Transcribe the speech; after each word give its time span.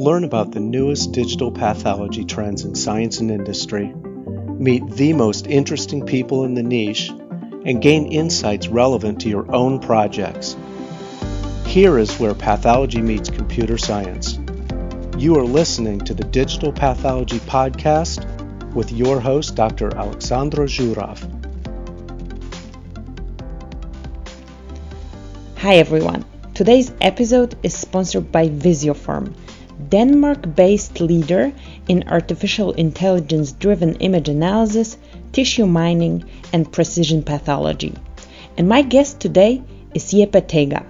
Learn 0.00 0.24
about 0.24 0.52
the 0.52 0.60
newest 0.60 1.12
digital 1.12 1.52
pathology 1.52 2.24
trends 2.24 2.64
in 2.64 2.74
science 2.74 3.20
and 3.20 3.30
industry, 3.30 3.92
meet 4.58 4.88
the 4.92 5.12
most 5.12 5.46
interesting 5.46 6.06
people 6.06 6.44
in 6.44 6.54
the 6.54 6.62
niche, 6.62 7.10
and 7.66 7.82
gain 7.82 8.10
insights 8.10 8.66
relevant 8.68 9.20
to 9.20 9.28
your 9.28 9.54
own 9.54 9.78
projects. 9.78 10.56
Here 11.66 11.98
is 11.98 12.18
where 12.18 12.32
pathology 12.32 13.02
meets 13.02 13.28
computer 13.28 13.76
science. 13.76 14.38
You 15.18 15.36
are 15.36 15.44
listening 15.44 15.98
to 16.06 16.14
the 16.14 16.24
Digital 16.24 16.72
Pathology 16.72 17.40
Podcast 17.40 18.24
with 18.72 18.90
your 18.92 19.20
host, 19.20 19.54
Dr. 19.54 19.90
Aleksandra 19.90 20.66
Zuraw. 20.66 21.18
Hi 25.58 25.74
everyone. 25.74 26.24
Today's 26.54 26.90
episode 27.02 27.54
is 27.62 27.74
sponsored 27.74 28.32
by 28.32 28.48
Visiopharm, 28.48 29.34
Denmark 29.90 30.54
based 30.54 31.00
leader 31.00 31.52
in 31.88 32.04
artificial 32.08 32.70
intelligence 32.72 33.50
driven 33.50 33.96
image 33.96 34.28
analysis, 34.28 34.96
tissue 35.32 35.66
mining, 35.66 36.24
and 36.52 36.70
precision 36.70 37.22
pathology. 37.24 37.92
And 38.56 38.68
my 38.68 38.82
guest 38.82 39.18
today 39.18 39.62
is 39.92 40.04
Jeppe 40.12 40.42
Thagaard. 40.46 40.86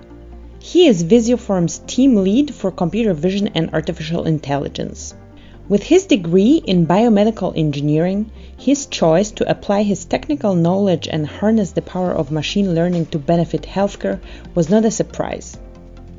He 0.58 0.86
is 0.86 1.02
Visiopharm's 1.02 1.80
team 1.86 2.16
lead 2.16 2.54
for 2.54 2.70
computer 2.70 3.14
vision 3.14 3.48
and 3.54 3.70
artificial 3.72 4.24
intelligence. 4.24 5.14
With 5.70 5.84
his 5.84 6.04
degree 6.04 6.62
in 6.66 6.86
biomedical 6.86 7.56
engineering, 7.56 8.30
his 8.58 8.86
choice 8.86 9.30
to 9.30 9.50
apply 9.50 9.84
his 9.84 10.04
technical 10.04 10.54
knowledge 10.54 11.08
and 11.08 11.26
harness 11.26 11.70
the 11.70 11.80
power 11.80 12.12
of 12.12 12.30
machine 12.30 12.74
learning 12.74 13.06
to 13.06 13.18
benefit 13.18 13.62
healthcare 13.62 14.20
was 14.54 14.68
not 14.68 14.84
a 14.84 14.90
surprise. 14.90 15.56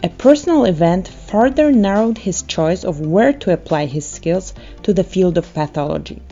A 0.03 0.09
personal 0.09 0.65
event 0.65 1.07
further 1.07 1.71
narrowed 1.71 2.17
his 2.17 2.41
choice 2.41 2.83
of 2.83 2.99
where 2.99 3.33
to 3.33 3.53
apply 3.53 3.85
his 3.85 4.03
skills 4.03 4.51
to 4.81 4.93
the 4.93 5.03
field 5.03 5.37
of 5.37 5.53
pathology. 5.53 6.23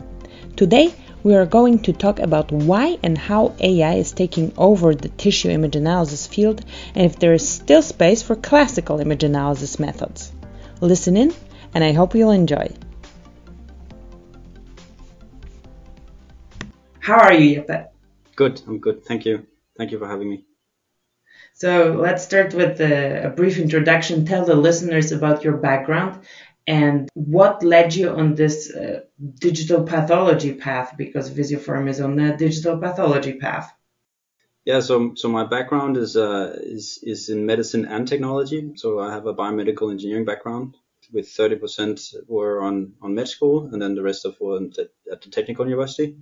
Today, 0.56 0.92
we 1.22 1.36
are 1.36 1.46
going 1.46 1.78
to 1.80 1.92
talk 1.92 2.18
about 2.18 2.50
why 2.50 2.98
and 3.04 3.16
how 3.16 3.54
AI 3.60 3.94
is 3.94 4.10
taking 4.10 4.52
over 4.56 4.92
the 4.92 5.10
tissue 5.10 5.50
image 5.50 5.76
analysis 5.76 6.26
field 6.26 6.64
and 6.96 7.04
if 7.06 7.20
there 7.20 7.32
is 7.32 7.48
still 7.48 7.82
space 7.82 8.22
for 8.22 8.34
classical 8.34 8.98
image 8.98 9.22
analysis 9.22 9.78
methods. 9.78 10.32
Listen 10.80 11.16
in, 11.16 11.32
and 11.72 11.84
I 11.84 11.92
hope 11.92 12.16
you'll 12.16 12.32
enjoy. 12.32 12.74
How 16.98 17.18
are 17.18 17.34
you, 17.34 17.62
Jeppe? 17.62 17.86
Good, 18.34 18.62
I'm 18.66 18.78
good. 18.78 19.04
Thank 19.04 19.26
you. 19.26 19.46
Thank 19.76 19.92
you 19.92 19.98
for 20.00 20.08
having 20.08 20.28
me. 20.28 20.44
So 21.60 21.92
let's 21.92 22.24
start 22.24 22.54
with 22.54 22.80
a, 22.80 23.26
a, 23.26 23.28
brief 23.28 23.58
introduction. 23.58 24.24
Tell 24.24 24.46
the 24.46 24.56
listeners 24.56 25.12
about 25.12 25.44
your 25.44 25.58
background 25.58 26.20
and 26.66 27.06
what 27.12 27.62
led 27.62 27.94
you 27.94 28.08
on 28.08 28.34
this 28.34 28.74
uh, 28.74 29.00
digital 29.34 29.84
pathology 29.84 30.54
path, 30.54 30.94
because 30.96 31.30
Visiopharm 31.30 31.86
is 31.90 32.00
on 32.00 32.16
the 32.16 32.32
digital 32.32 32.78
pathology 32.78 33.34
path. 33.34 33.70
Yeah, 34.64 34.80
so 34.80 35.12
so 35.16 35.28
my 35.28 35.44
background 35.44 35.98
is 35.98 36.16
uh, 36.16 36.56
is 36.62 36.98
is 37.02 37.28
in 37.28 37.44
medicine 37.44 37.84
and 37.84 38.08
technology. 38.08 38.72
So 38.76 38.98
I 38.98 39.12
have 39.12 39.26
a 39.26 39.34
biomedical 39.34 39.90
engineering 39.90 40.24
background. 40.24 40.78
With 41.12 41.26
30% 41.26 42.14
were 42.26 42.62
on 42.62 42.94
on 43.02 43.14
med 43.14 43.28
school, 43.28 43.68
and 43.70 43.82
then 43.82 43.94
the 43.94 44.02
rest 44.02 44.24
of 44.24 44.40
were 44.40 44.56
at 45.12 45.20
the 45.20 45.30
technical 45.30 45.66
university. 45.66 46.16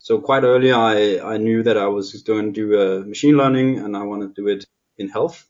So 0.00 0.18
quite 0.18 0.44
early, 0.44 0.72
I, 0.72 1.20
I 1.34 1.36
knew 1.36 1.62
that 1.62 1.76
I 1.76 1.88
was 1.88 2.22
going 2.22 2.54
to 2.54 2.60
do 2.60 2.80
uh, 2.80 3.04
machine 3.06 3.36
learning 3.36 3.80
and 3.80 3.94
I 3.94 4.02
want 4.02 4.22
to 4.22 4.42
do 4.42 4.48
it 4.48 4.64
in 5.00 5.08
health. 5.08 5.46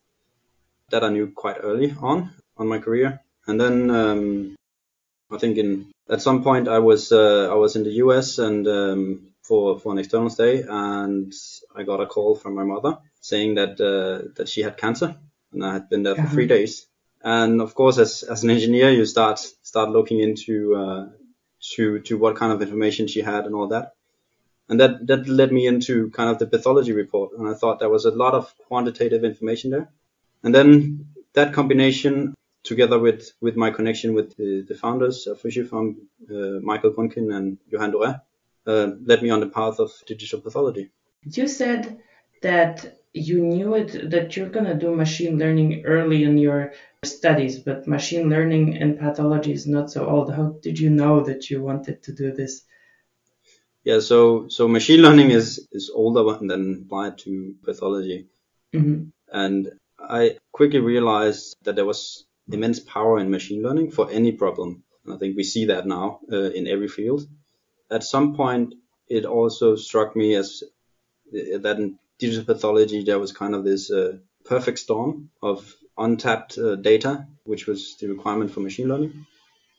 That 0.91 1.05
I 1.05 1.11
knew 1.11 1.31
quite 1.31 1.59
early 1.63 1.95
on 2.01 2.31
on 2.57 2.67
my 2.69 2.79
career. 2.79 3.21
And 3.47 3.61
then 3.61 3.91
um, 3.91 4.57
I 5.31 5.39
think 5.39 5.59
in 5.59 5.91
at 6.09 6.23
some 6.23 6.43
point 6.43 6.69
I 6.69 6.79
was 6.79 7.13
uh, 7.13 7.49
I 7.51 7.55
was 7.55 7.77
in 7.77 7.85
the 7.85 7.97
US 8.05 8.39
and 8.39 8.67
um, 8.67 9.29
for 9.43 9.79
for 9.79 9.93
an 9.93 9.99
external 9.99 10.31
stay 10.31 10.63
and 10.63 11.33
I 11.75 11.83
got 11.85 12.01
a 12.01 12.07
call 12.07 12.35
from 12.35 12.55
my 12.55 12.65
mother 12.65 12.99
saying 13.21 13.55
that 13.55 13.81
uh, 13.81 14.33
that 14.37 14.49
she 14.49 14.63
had 14.63 14.77
cancer 14.77 15.17
and 15.53 15.65
I 15.65 15.73
had 15.75 15.89
been 15.89 16.03
there 16.03 16.17
for 16.17 16.27
three 16.27 16.47
uh-huh. 16.47 16.57
days. 16.57 16.87
And 17.23 17.61
of 17.61 17.75
course, 17.75 17.99
as 17.99 18.23
as 18.23 18.43
an 18.45 18.51
engineer, 18.51 18.91
you 18.91 19.05
start 19.05 19.39
start 19.63 19.91
looking 19.91 20.21
into 20.21 20.75
uh, 20.75 21.07
to 21.75 22.01
to 22.01 22.19
what 22.19 22.37
kind 22.37 22.53
of 22.53 22.63
information 22.63 23.07
she 23.07 23.21
had 23.21 23.47
and 23.47 23.55
all 23.55 23.69
that 23.69 23.93
and 24.71 24.81
that 24.81 25.07
that 25.07 25.29
led 25.29 25.53
me 25.53 25.67
into 25.67 26.11
kind 26.11 26.31
of 26.31 26.39
the 26.39 26.47
pathology 26.47 26.93
report 26.93 27.33
and 27.37 27.49
i 27.49 27.55
thought 27.55 27.79
there 27.79 27.95
was 27.97 28.07
a 28.07 28.17
lot 28.25 28.35
of 28.35 28.55
quantitative 28.69 29.25
information 29.25 29.71
there 29.71 29.91
and 30.43 30.55
then 30.55 31.07
that 31.35 31.53
combination 31.53 32.35
together 32.63 32.99
with 32.99 33.33
with 33.41 33.57
my 33.57 33.71
connection 33.71 34.15
with 34.15 34.37
the, 34.37 34.65
the 34.69 34.75
founders 34.75 35.27
of 35.27 35.41
Visiopharm, 35.43 35.97
uh, 36.31 36.61
Michael 36.63 36.93
Grunkin 36.93 37.35
and 37.35 37.59
Johan 37.69 37.93
Doré, 37.93 38.21
uh, 38.67 38.91
led 39.05 39.23
me 39.23 39.31
on 39.31 39.41
the 39.41 39.49
path 39.49 39.79
of 39.79 39.91
digital 40.07 40.41
pathology. 40.41 40.91
You 41.23 41.49
said 41.49 41.99
that 42.43 42.99
you 43.13 43.41
knew 43.43 43.75
it 43.75 44.11
that 44.11 44.37
you're 44.37 44.51
going 44.51 44.67
to 44.67 44.75
do 44.75 44.95
machine 44.95 45.39
learning 45.39 45.85
early 45.85 46.25
in 46.25 46.39
your 46.39 46.73
studies, 47.05 47.59
but 47.59 47.87
machine 47.87 48.29
learning 48.29 48.77
and 48.77 48.99
pathology 48.99 49.53
is 49.53 49.67
not 49.67 49.91
so 49.91 50.07
old. 50.07 50.33
How 50.33 50.57
did 50.63 50.79
you 50.79 50.91
know 50.91 51.21
that 51.21 51.51
you 51.51 51.63
wanted 51.63 52.03
to 52.05 52.13
do 52.13 52.33
this? 52.33 52.63
Yeah, 53.85 54.01
so 54.01 54.49
so 54.49 54.69
machine 54.69 55.01
learning 55.01 55.31
is 55.31 55.67
is 55.73 55.91
older 55.95 56.39
than 56.47 56.83
applied 56.85 57.19
to 57.19 57.55
pathology, 57.65 58.27
mm-hmm. 58.75 59.09
and 59.33 59.73
I 59.99 60.37
quickly 60.53 60.81
realized 60.81 61.57
that 61.65 61.77
there 61.77 61.87
was 61.87 62.27
immense 62.53 62.81
power 62.81 63.19
in 63.19 63.31
machine 63.31 63.63
learning 63.63 63.91
for 63.93 64.11
any 64.11 64.33
problem. 64.33 64.83
And 65.05 65.15
I 65.15 65.19
think 65.19 65.37
we 65.37 65.45
see 65.45 65.67
that 65.67 65.87
now 65.87 66.21
uh, 66.31 66.51
in 66.51 66.67
every 66.67 66.89
field. 66.89 67.27
At 67.91 68.05
some 68.05 68.35
point, 68.35 68.75
it 69.09 69.25
also 69.25 69.77
struck 69.77 70.15
me 70.15 70.35
as 70.35 70.63
uh, 71.33 71.59
that 71.59 71.79
in 71.79 71.99
digital 72.19 72.45
pathology 72.45 73.03
there 73.03 73.19
was 73.19 73.33
kind 73.33 73.55
of 73.55 73.65
this 73.65 73.91
uh, 73.91 74.19
perfect 74.45 74.79
storm 74.79 75.31
of 75.43 75.75
untapped 75.97 76.59
uh, 76.59 76.77
data, 76.77 77.27
which 77.45 77.67
was 77.67 77.97
the 77.99 78.09
requirement 78.09 78.51
for 78.51 78.61
machine 78.61 78.89
learning 78.89 79.27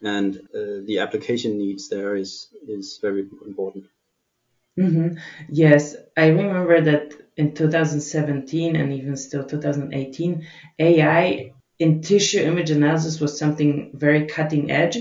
and 0.02 0.38
uh, 0.38 0.82
the 0.86 1.00
application 1.00 1.58
needs 1.58 1.90
there 1.90 2.16
is 2.16 2.48
is 2.68 3.00
very 3.02 3.28
important. 3.46 3.86
Mm-hmm. 4.78 5.18
Yes, 5.50 5.96
I 6.18 6.28
remember 6.28 6.82
that 6.82 7.14
in 7.38 7.54
2017 7.54 8.76
and 8.76 8.94
even 8.94 9.18
still 9.18 9.44
2018, 9.44 10.48
AI 10.80 11.54
in 11.80 12.02
tissue 12.02 12.40
image 12.42 12.72
analysis 12.72 13.20
was 13.20 13.38
something 13.38 13.92
very 13.94 14.28
cutting 14.28 14.72
edge. 14.72 14.98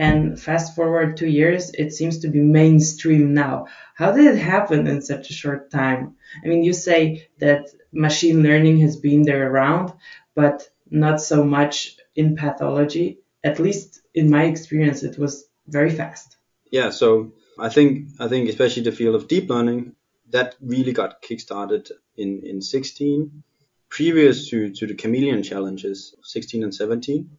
And 0.00 0.40
fast 0.40 0.76
forward 0.76 1.16
two 1.16 1.26
years, 1.26 1.70
it 1.70 1.92
seems 1.92 2.20
to 2.20 2.28
be 2.28 2.40
mainstream 2.40 3.34
now. 3.34 3.66
How 3.96 4.12
did 4.12 4.26
it 4.26 4.38
happen 4.38 4.86
in 4.86 5.02
such 5.02 5.30
a 5.30 5.32
short 5.32 5.72
time? 5.72 6.16
I 6.44 6.46
mean, 6.46 6.62
you 6.62 6.72
say 6.72 7.28
that 7.38 7.70
machine 7.92 8.44
learning 8.44 8.78
has 8.80 8.96
been 8.96 9.22
there 9.22 9.50
around, 9.50 9.92
but 10.36 10.68
not 10.88 11.20
so 11.20 11.42
much 11.42 11.96
in 12.14 12.36
pathology. 12.36 13.18
At 13.44 13.58
least 13.58 14.00
in 14.14 14.30
my 14.30 14.44
experience, 14.44 15.02
it 15.02 15.18
was 15.18 15.46
very 15.66 15.90
fast. 15.90 16.36
Yeah, 16.70 16.90
so 16.90 17.32
I 17.58 17.68
think 17.68 18.08
I 18.18 18.28
think 18.28 18.48
especially 18.48 18.82
the 18.82 18.92
field 18.92 19.14
of 19.14 19.28
deep 19.28 19.48
learning 19.48 19.94
that 20.30 20.56
really 20.60 20.92
got 20.92 21.22
kickstarted 21.22 21.90
in 22.16 22.42
in 22.44 22.60
16. 22.60 23.42
Previous 23.88 24.50
to 24.50 24.70
to 24.70 24.86
the 24.86 24.94
Camelyon 24.94 25.42
challenges, 25.42 26.14
16 26.22 26.62
and 26.62 26.74
17, 26.74 27.30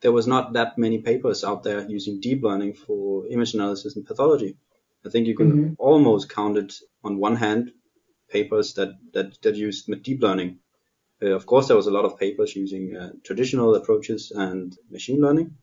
there 0.00 0.12
was 0.12 0.26
not 0.26 0.52
that 0.54 0.76
many 0.76 0.98
papers 0.98 1.44
out 1.44 1.62
there 1.62 1.88
using 1.88 2.20
deep 2.20 2.42
learning 2.42 2.74
for 2.74 3.26
image 3.28 3.54
analysis 3.54 3.96
and 3.96 4.04
pathology. 4.04 4.56
I 5.06 5.10
think 5.10 5.26
you 5.26 5.36
can 5.36 5.52
mm-hmm. 5.52 5.72
almost 5.78 6.28
count 6.28 6.58
it 6.58 6.74
on 7.02 7.18
one 7.18 7.36
hand 7.36 7.72
papers 8.28 8.74
that 8.74 8.90
that 9.12 9.40
that 9.42 9.54
used 9.54 9.90
deep 10.02 10.22
learning. 10.22 10.58
Uh, 11.24 11.28
of 11.28 11.46
course, 11.46 11.66
there 11.68 11.76
was 11.76 11.86
a 11.86 11.96
lot 11.98 12.04
of 12.04 12.18
papers 12.18 12.54
using 12.54 12.96
uh, 12.96 13.10
traditional 13.22 13.74
approaches 13.74 14.30
and 14.30 14.76
machine 14.90 15.20
learning, 15.20 15.56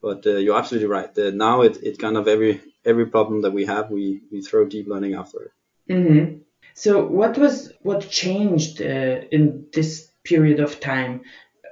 but 0.00 0.26
uh, 0.26 0.36
you're 0.42 0.58
absolutely 0.58 0.88
right. 0.88 1.16
Now 1.16 1.62
it, 1.62 1.78
it 1.82 1.98
kind 1.98 2.16
of 2.16 2.26
every 2.26 2.60
every 2.84 3.06
problem 3.06 3.42
that 3.42 3.52
we 3.52 3.64
have, 3.66 3.90
we, 3.90 4.22
we 4.32 4.42
throw 4.42 4.66
deep 4.66 4.88
learning 4.88 5.14
after 5.14 5.42
it. 5.42 5.52
Mm-hmm. 5.88 6.38
So 6.74 7.06
what 7.06 7.38
was 7.38 7.72
what 7.82 8.10
changed 8.10 8.82
uh, 8.82 9.20
in 9.30 9.66
this 9.72 10.10
period 10.24 10.60
of 10.60 10.80
time? 10.80 11.22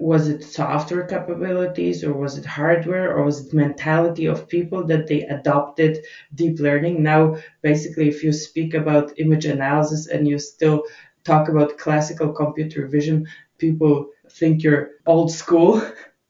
Was 0.01 0.29
it 0.29 0.45
software 0.45 1.07
capabilities, 1.07 2.05
or 2.05 2.15
was 2.15 2.39
it 2.39 2.47
hardware, 2.47 3.15
or 3.15 3.25
was 3.25 3.47
it 3.47 3.53
mentality 3.53 4.27
of 4.27 4.49
people 4.49 4.87
that 4.87 5.07
they 5.09 5.23
adopted 5.23 5.99
deep 6.35 6.59
learning? 6.59 7.03
Now, 7.03 7.37
basically, 7.61 8.09
if 8.09 8.25
you 8.25 8.33
speak 8.33 8.73
about 8.75 9.19
image 9.19 9.45
analysis 9.45 10.07
and 10.07 10.27
you 10.27 10.39
still 10.39 10.85
talk 11.31 11.49
about 11.49 11.79
classical 11.79 12.32
computer 12.32 12.87
vision, 12.97 13.29
people 13.59 13.94
think 14.38 14.62
you're 14.65 14.85
old 15.06 15.31
school. 15.31 15.73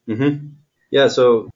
Mm-hmm. 0.07 0.47
Yeah, 0.89 1.07
so 1.07 1.49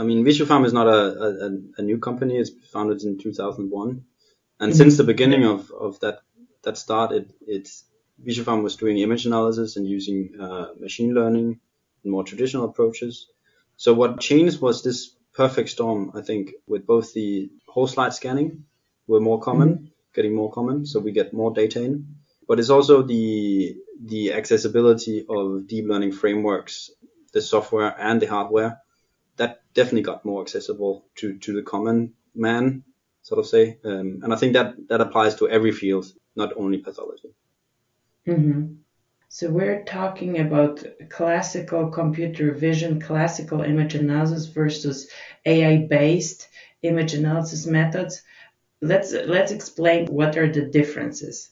I 0.00 0.02
mean, 0.02 0.24
Visiopharm 0.24 0.64
is 0.64 0.72
not 0.72 0.86
a, 0.86 1.00
a, 1.26 1.48
a, 1.78 1.82
new 1.82 1.98
company. 1.98 2.38
It's 2.38 2.50
founded 2.72 3.02
in 3.02 3.18
2001. 3.18 4.04
And 4.60 4.72
mm-hmm. 4.72 4.76
since 4.76 4.96
the 4.96 5.04
beginning 5.04 5.44
of, 5.44 5.70
of 5.70 6.00
that, 6.00 6.20
that 6.62 6.78
start, 6.78 7.12
it, 7.12 7.30
it's, 7.46 7.84
was 8.24 8.76
doing 8.76 8.98
image 8.98 9.26
analysis 9.26 9.76
and 9.76 9.86
using 9.88 10.38
uh, 10.40 10.68
machine 10.78 11.14
learning 11.14 11.58
and 12.02 12.12
more 12.12 12.24
traditional 12.24 12.64
approaches. 12.64 13.26
So 13.76 13.94
what 13.94 14.20
changed 14.20 14.60
was 14.60 14.82
this 14.82 15.10
perfect 15.32 15.70
storm, 15.70 16.12
I 16.14 16.22
think, 16.22 16.52
with 16.66 16.86
both 16.86 17.14
the 17.14 17.50
whole 17.66 17.86
slide 17.86 18.12
scanning 18.12 18.64
were 19.06 19.20
more 19.20 19.40
common, 19.40 19.70
mm-hmm. 19.70 19.86
getting 20.14 20.34
more 20.34 20.52
common, 20.52 20.86
so 20.86 21.00
we 21.00 21.12
get 21.12 21.32
more 21.32 21.52
data 21.52 21.82
in. 21.82 22.19
But 22.50 22.58
it's 22.58 22.68
also 22.68 23.02
the 23.02 23.76
the 24.04 24.32
accessibility 24.32 25.24
of 25.28 25.68
deep 25.68 25.84
learning 25.86 26.10
frameworks, 26.10 26.90
the 27.32 27.40
software 27.40 27.94
and 27.96 28.20
the 28.20 28.26
hardware, 28.26 28.80
that 29.36 29.62
definitely 29.72 30.02
got 30.02 30.24
more 30.24 30.42
accessible 30.42 31.04
to, 31.18 31.38
to 31.38 31.52
the 31.52 31.62
common 31.62 32.14
man, 32.34 32.82
sort 33.22 33.38
of 33.38 33.46
say. 33.46 33.78
Um, 33.84 34.18
and 34.24 34.34
I 34.34 34.36
think 34.36 34.54
that 34.54 34.74
that 34.88 35.00
applies 35.00 35.36
to 35.36 35.48
every 35.48 35.70
field, 35.70 36.12
not 36.34 36.52
only 36.56 36.78
pathology. 36.78 37.28
Mm-hmm. 38.26 38.74
So 39.28 39.48
we're 39.48 39.84
talking 39.84 40.40
about 40.40 40.84
classical 41.08 41.90
computer 41.90 42.52
vision, 42.52 43.00
classical 43.00 43.60
image 43.62 43.94
analysis 43.94 44.46
versus 44.46 45.08
AI-based 45.46 46.48
image 46.82 47.14
analysis 47.14 47.64
methods. 47.64 48.22
Let's 48.80 49.12
let's 49.12 49.52
explain 49.52 50.06
what 50.06 50.36
are 50.36 50.50
the 50.50 50.62
differences. 50.62 51.50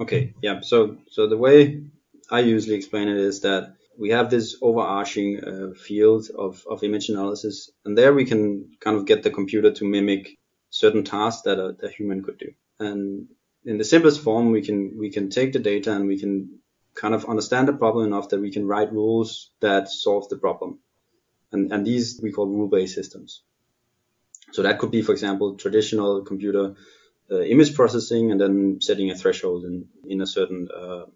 Okay, 0.00 0.34
yeah. 0.42 0.60
So 0.60 0.98
so 1.10 1.28
the 1.28 1.36
way 1.36 1.84
I 2.30 2.40
usually 2.40 2.76
explain 2.76 3.08
it 3.08 3.18
is 3.18 3.40
that 3.40 3.74
we 3.98 4.10
have 4.10 4.30
this 4.30 4.56
overarching 4.62 5.44
uh, 5.44 5.74
field 5.74 6.28
of, 6.36 6.64
of 6.68 6.82
image 6.82 7.08
analysis, 7.08 7.70
and 7.84 7.96
there 7.96 8.14
we 8.14 8.24
can 8.24 8.70
kind 8.80 8.96
of 8.96 9.06
get 9.06 9.22
the 9.22 9.30
computer 9.30 9.70
to 9.70 9.84
mimic 9.84 10.38
certain 10.70 11.04
tasks 11.04 11.42
that 11.42 11.58
a, 11.58 11.76
a 11.86 11.90
human 11.90 12.22
could 12.22 12.38
do. 12.38 12.52
And 12.80 13.28
in 13.64 13.78
the 13.78 13.84
simplest 13.84 14.22
form, 14.22 14.50
we 14.50 14.62
can 14.62 14.96
we 14.98 15.10
can 15.10 15.28
take 15.28 15.52
the 15.52 15.58
data 15.58 15.92
and 15.94 16.08
we 16.08 16.18
can 16.18 16.58
kind 16.94 17.14
of 17.14 17.26
understand 17.26 17.68
the 17.68 17.72
problem 17.72 18.06
enough 18.06 18.30
that 18.30 18.40
we 18.40 18.50
can 18.50 18.66
write 18.66 18.92
rules 18.92 19.50
that 19.60 19.88
solve 19.88 20.28
the 20.28 20.36
problem. 20.36 20.78
And, 21.52 21.72
and 21.72 21.86
these 21.86 22.20
we 22.22 22.32
call 22.32 22.46
rule-based 22.46 22.94
systems. 22.94 23.42
So 24.52 24.62
that 24.62 24.78
could 24.78 24.90
be, 24.90 25.02
for 25.02 25.12
example, 25.12 25.54
traditional 25.54 26.22
computer 26.22 26.74
image 27.30 27.74
processing 27.74 28.30
and 28.30 28.40
then 28.40 28.80
setting 28.80 29.10
a 29.10 29.14
threshold 29.14 29.64
in, 29.64 29.88
in 30.06 30.20
a 30.20 30.26
certain 30.26 30.68
uh, 30.74 31.06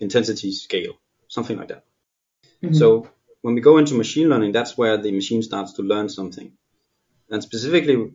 intensity 0.00 0.52
scale, 0.52 0.94
something 1.28 1.56
like 1.56 1.68
that. 1.68 1.84
Mm-hmm. 2.62 2.74
So 2.74 3.08
when 3.42 3.54
we 3.54 3.60
go 3.60 3.78
into 3.78 3.94
machine 3.94 4.28
learning, 4.28 4.52
that's 4.52 4.76
where 4.76 4.96
the 4.96 5.12
machine 5.12 5.42
starts 5.42 5.74
to 5.74 5.82
learn 5.82 6.08
something. 6.08 6.52
And 7.30 7.42
specifically, 7.42 8.12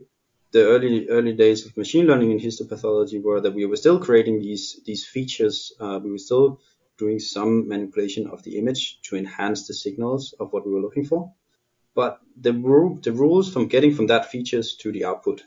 the 0.51 0.65
early 0.65 1.09
early 1.09 1.33
days 1.33 1.65
of 1.65 1.77
machine 1.77 2.05
learning 2.05 2.31
in 2.31 2.39
histopathology 2.39 3.21
were 3.21 3.41
that 3.41 3.53
we 3.53 3.65
were 3.65 3.75
still 3.75 3.99
creating 3.99 4.39
these 4.39 4.81
these 4.85 5.05
features. 5.05 5.73
Uh, 5.79 5.99
we 6.03 6.11
were 6.11 6.17
still 6.17 6.59
doing 6.97 7.19
some 7.19 7.67
manipulation 7.67 8.27
of 8.27 8.43
the 8.43 8.57
image 8.57 9.01
to 9.03 9.15
enhance 9.15 9.67
the 9.67 9.73
signals 9.73 10.33
of 10.39 10.53
what 10.53 10.65
we 10.65 10.71
were 10.71 10.81
looking 10.81 11.05
for. 11.05 11.33
But 11.95 12.19
the, 12.39 12.53
ru- 12.53 12.99
the 13.01 13.11
rules 13.11 13.51
from 13.51 13.67
getting 13.67 13.93
from 13.93 14.07
that 14.07 14.31
features 14.31 14.75
to 14.77 14.91
the 14.91 15.05
output, 15.05 15.43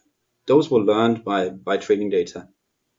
those 0.47 0.71
were 0.71 0.81
learned 0.81 1.25
by, 1.25 1.51
by 1.51 1.77
training 1.77 2.11
data. 2.11 2.49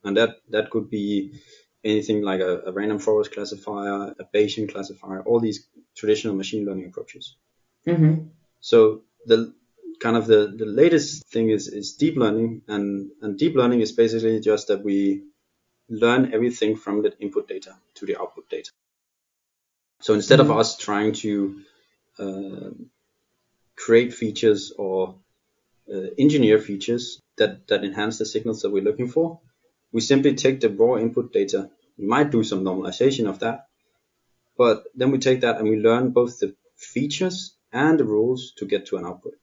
And 0.04 0.18
that, 0.18 0.38
that 0.50 0.70
could 0.70 0.90
be 0.90 1.40
anything 1.84 2.22
like 2.22 2.42
a, 2.42 2.62
a 2.66 2.72
random 2.72 3.00
forest 3.00 3.32
classifier, 3.34 4.14
a 4.20 4.26
Bayesian 4.34 4.72
classifier, 4.72 5.22
all 5.24 5.40
these 5.40 5.68
traditional 5.96 6.36
machine 6.36 6.66
learning 6.66 6.88
approaches. 6.88 7.36
Mm-hmm. 7.86 8.28
So 8.60 9.04
the 9.26 9.54
kind 10.00 10.18
of 10.18 10.28
the, 10.28 10.54
the 10.56 10.66
latest 10.66 11.28
thing 11.30 11.50
is, 11.50 11.68
is 11.68 11.94
deep 11.94 12.18
learning 12.18 12.62
and, 12.68 13.12
and 13.22 13.38
deep 13.38 13.56
learning 13.56 13.82
is 13.82 13.92
basically 13.92 14.40
just 14.40 14.68
that 14.68 14.84
we 14.84 15.24
learn 15.90 16.34
everything 16.34 16.76
from 16.76 17.02
the 17.02 17.18
input 17.20 17.48
data 17.48 17.76
to 17.96 18.06
the 18.06 18.20
output 18.20 18.50
data. 18.50 18.72
So 20.02 20.14
instead 20.14 20.40
mm-hmm. 20.40 20.52
of 20.52 20.58
us 20.58 20.78
trying 20.78 21.14
to 21.14 21.62
uh, 22.20 22.70
create 23.76 24.14
features 24.14 24.74
or 24.78 25.16
uh, 25.92 26.08
engineer 26.18 26.60
features 26.60 27.22
that, 27.38 27.68
that 27.68 27.84
enhance 27.84 28.18
the 28.18 28.25
signals 28.25 28.62
that 28.62 28.72
we're 28.72 28.84
looking 28.84 29.07
for, 29.07 29.39
we 29.92 30.01
simply 30.01 30.36
take 30.36 30.60
the 30.60 30.69
raw 30.69 30.98
input 30.98 31.34
data. 31.34 31.69
We 31.98 32.06
might 32.06 32.31
do 32.31 32.44
some 32.44 32.63
normalization 32.63 33.28
of 33.28 33.39
that, 33.39 33.68
but 34.57 34.84
then 34.95 35.12
we 35.12 35.19
take 35.19 35.42
that 35.42 35.57
and 35.57 35.69
we 35.69 35.78
learn 35.78 36.12
both 36.12 36.39
the 36.39 36.56
features 36.75 37.56
and 37.72 38.00
the 38.00 38.06
rules 38.06 38.54
to 38.57 38.66
get 38.66 38.88
to 38.88 38.98
an 38.98 39.06
output. 39.06 39.34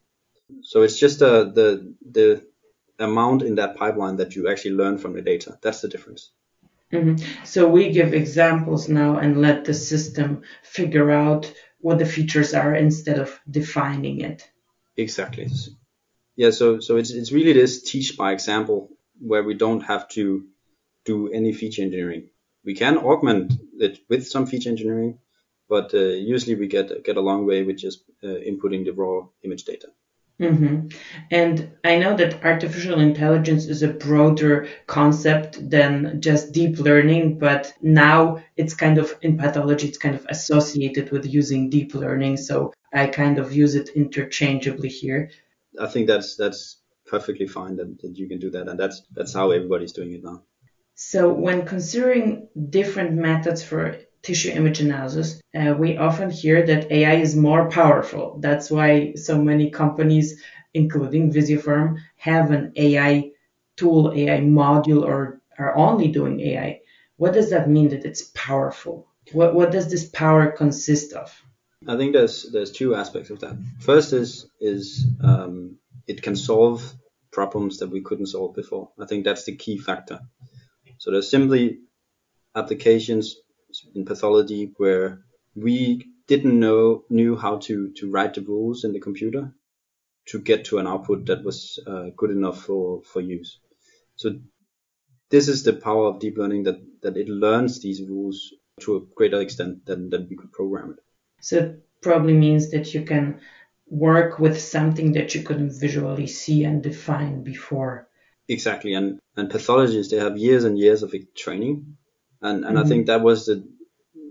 So 0.63 0.83
it's 0.83 0.99
just 0.99 1.23
uh, 1.23 1.45
the 1.45 1.95
the 2.11 2.47
amount 2.99 3.43
in 3.43 3.57
that 3.57 3.77
pipeline 3.77 4.17
that 4.17 4.37
you 4.37 4.49
actually 4.49 4.75
learn 4.75 4.99
from 4.99 5.15
the 5.15 5.23
data. 5.23 5.59
That's 5.63 5.81
the 5.81 5.89
difference. 5.89 6.31
Mm-hmm. 6.93 7.45
So 7.45 7.69
we 7.69 7.91
give 7.91 8.15
examples 8.15 8.89
now 8.89 9.19
and 9.19 9.41
let 9.41 9.65
the 9.65 9.75
system 9.75 10.43
figure 10.63 11.11
out 11.11 11.53
what 11.81 11.99
the 11.99 12.07
features 12.07 12.55
are 12.55 12.75
instead 12.75 13.19
of 13.19 13.41
defining 13.51 14.21
it. 14.21 14.49
Exactly. 14.97 15.49
Yeah. 16.37 16.51
So 16.51 16.81
so 16.81 16.97
it's 16.97 17.11
it's 17.11 17.33
really 17.33 17.53
this 17.53 17.83
teach 17.83 18.17
by 18.17 18.33
example 18.33 18.91
where 19.21 19.43
we 19.43 19.55
don't 19.55 19.83
have 19.83 20.09
to 20.09 20.45
do 21.05 21.29
any 21.33 21.53
feature 21.53 21.83
engineering. 21.83 22.31
We 22.65 22.75
can 22.75 22.99
augment 22.99 23.53
it 23.79 24.01
with 24.09 24.27
some 24.27 24.47
feature 24.47 24.71
engineering, 24.71 25.19
but 25.69 25.95
uh, 25.95 25.99
usually 25.99 26.57
we 26.57 26.67
get 26.67 27.05
get 27.05 27.17
a 27.17 27.21
long 27.21 27.47
way 27.47 27.63
with 27.63 27.79
just 27.79 28.05
uh, 28.23 28.27
inputting 28.27 28.85
the 28.85 28.93
raw 28.93 29.27
image 29.43 29.65
data. 29.65 29.89
Mm-hmm. 30.41 30.89
And 31.31 31.71
I 31.85 31.99
know 31.99 32.17
that 32.17 32.45
artificial 32.45 32.99
intelligence 32.99 33.67
is 33.67 33.83
a 33.83 33.89
broader 33.93 34.67
concept 34.89 35.71
than 35.71 36.21
just 36.21 36.51
deep 36.51 36.81
learning, 36.81 37.39
but 37.39 37.73
now 37.81 38.43
it's 38.57 38.75
kind 38.75 38.99
of 38.99 39.17
in 39.23 39.39
pathology, 39.39 39.87
it's 39.87 39.99
kind 39.99 40.17
of 40.17 40.27
associated 40.29 41.13
with 41.13 41.25
using 41.25 41.71
deep 41.71 41.95
learning. 41.95 42.39
So 42.39 42.73
I 42.93 43.07
kind 43.07 43.39
of 43.39 43.53
use 43.53 43.77
it 43.77 43.91
interchangeably 43.91 44.89
here. 44.89 45.31
I 45.81 45.87
think 45.87 46.07
that's 46.07 46.37
that's 46.37 46.81
perfectly 47.07 47.47
fine 47.47 47.77
that, 47.77 47.99
that 48.01 48.17
you 48.17 48.29
can 48.29 48.39
do 48.39 48.51
that, 48.51 48.69
and 48.69 48.79
that's 48.79 49.03
that's 49.13 49.33
how 49.33 49.51
everybody's 49.51 49.93
doing 49.93 50.13
it 50.13 50.25
now. 50.25 50.43
So 50.95 51.33
when 51.33 51.67
considering 51.67 52.49
different 52.71 53.15
methods 53.15 53.63
for 53.65 53.99
tissue 54.23 54.51
image 54.51 54.81
analysis, 54.81 55.41
uh, 55.55 55.75
we 55.79 55.97
often 55.97 56.31
hear 56.31 56.65
that 56.65 56.91
AI 56.91 57.15
is 57.17 57.37
more 57.37 57.69
powerful. 57.69 58.39
That's 58.41 58.71
why 58.71 59.15
so 59.15 59.43
many 59.43 59.71
companies, 59.71 60.43
including 60.73 61.33
Visiopharm, 61.33 61.99
have 62.17 62.53
an 62.53 62.73
AI 62.77 63.33
tool, 63.77 64.13
AI 64.15 64.41
module, 64.41 65.03
or 65.03 65.43
are 65.59 65.77
only 65.77 66.09
doing 66.09 66.41
AI. 66.41 66.81
What 67.17 67.35
does 67.35 67.51
that 67.51 67.69
mean 67.69 67.89
that 67.89 68.05
it's 68.05 68.31
powerful? 68.35 69.09
What, 69.33 69.55
what 69.55 69.73
does 69.73 69.91
this 69.91 70.09
power 70.09 70.51
consist 70.53 71.13
of? 71.13 71.44
I 71.87 71.97
think 71.97 72.13
there's 72.13 72.51
there's 72.51 72.73
two 72.73 72.95
aspects 72.95 73.31
of 73.31 73.41
that. 73.41 73.57
First 73.81 74.13
is 74.13 74.47
is 74.61 75.07
um, 75.23 75.79
it 76.07 76.23
can 76.23 76.37
solve 76.37 76.95
problems 77.31 77.79
that 77.79 77.91
we 77.91 78.01
couldn't 78.01 78.27
solve 78.27 78.55
before. 78.55 78.91
I 78.99 79.07
think 79.07 79.25
that's 79.25 79.45
the 79.45 79.57
key 79.57 79.79
factor. 79.79 80.21
So 80.99 81.11
there's 81.11 81.31
simply 81.31 81.81
applications 82.55 83.37
in 83.95 84.05
pathology 84.05 84.73
where 84.77 85.25
we 85.55 86.07
didn't 86.27 86.59
know 86.59 87.05
knew 87.11 87.37
how 87.37 87.59
to 87.59 87.93
to 87.93 88.11
write 88.11 88.35
the 88.35 88.43
rules 88.43 88.85
in 88.85 88.93
the 88.93 89.01
computer 89.01 89.53
to 90.27 90.39
get 90.41 90.67
to 90.67 90.79
an 90.79 90.87
output 90.87 91.27
that 91.27 91.45
was 91.45 91.79
uh, 91.87 92.07
good 92.17 92.31
enough 92.31 92.63
for 92.63 93.03
for 93.03 93.21
use. 93.21 93.59
So 94.17 94.41
this 95.31 95.49
is 95.49 95.65
the 95.65 95.73
power 95.73 96.07
of 96.07 96.21
deep 96.21 96.39
learning 96.39 96.65
that 96.65 96.81
that 97.03 97.17
it 97.17 97.29
learns 97.29 97.81
these 97.81 98.03
rules 98.03 98.55
to 98.81 98.97
a 98.97 99.01
greater 99.15 99.41
extent 99.41 99.85
than 99.87 100.11
than 100.11 100.29
we 100.31 100.37
could 100.37 100.53
program 100.53 100.93
it. 100.93 101.04
So 101.45 101.59
it 101.59 101.85
probably 102.01 102.33
means 102.33 102.71
that 102.71 102.95
you 102.95 103.03
can 103.03 103.41
work 103.87 104.39
with 104.39 104.59
something 104.59 105.13
that 105.13 105.35
you 105.35 105.43
couldn't 105.43 105.79
visually 105.79 106.27
see 106.27 106.65
and 106.65 106.83
define 106.83 107.45
before. 107.45 108.09
Exactly, 108.49 108.95
and 108.95 109.21
and 109.37 109.51
pathologists 109.51 110.11
they 110.11 110.19
have 110.19 110.39
years 110.39 110.65
and 110.65 110.79
years 110.79 111.03
of 111.03 111.15
training, 111.35 111.99
and 112.41 112.65
and 112.65 112.77
mm-hmm. 112.77 112.87
I 112.87 112.89
think 112.89 113.07
that 113.07 113.21
was 113.21 113.45
the 113.45 113.63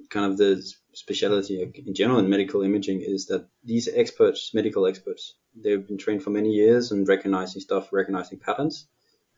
kind 0.10 0.32
of 0.32 0.38
the 0.40 0.52
specialty 0.94 1.56
in 1.86 1.94
general 1.94 2.18
in 2.20 2.30
medical 2.30 2.64
imaging 2.64 3.02
is 3.02 3.28
that 3.28 3.48
these 3.64 3.88
experts, 3.88 4.52
medical 4.54 4.88
experts, 4.88 5.36
they've 5.56 5.88
been 5.88 6.00
trained 6.00 6.24
for 6.24 6.32
many 6.32 6.50
years 6.50 6.92
and 6.92 7.08
recognizing 7.08 7.62
stuff, 7.62 7.94
recognizing 7.94 8.40
patterns. 8.40 8.88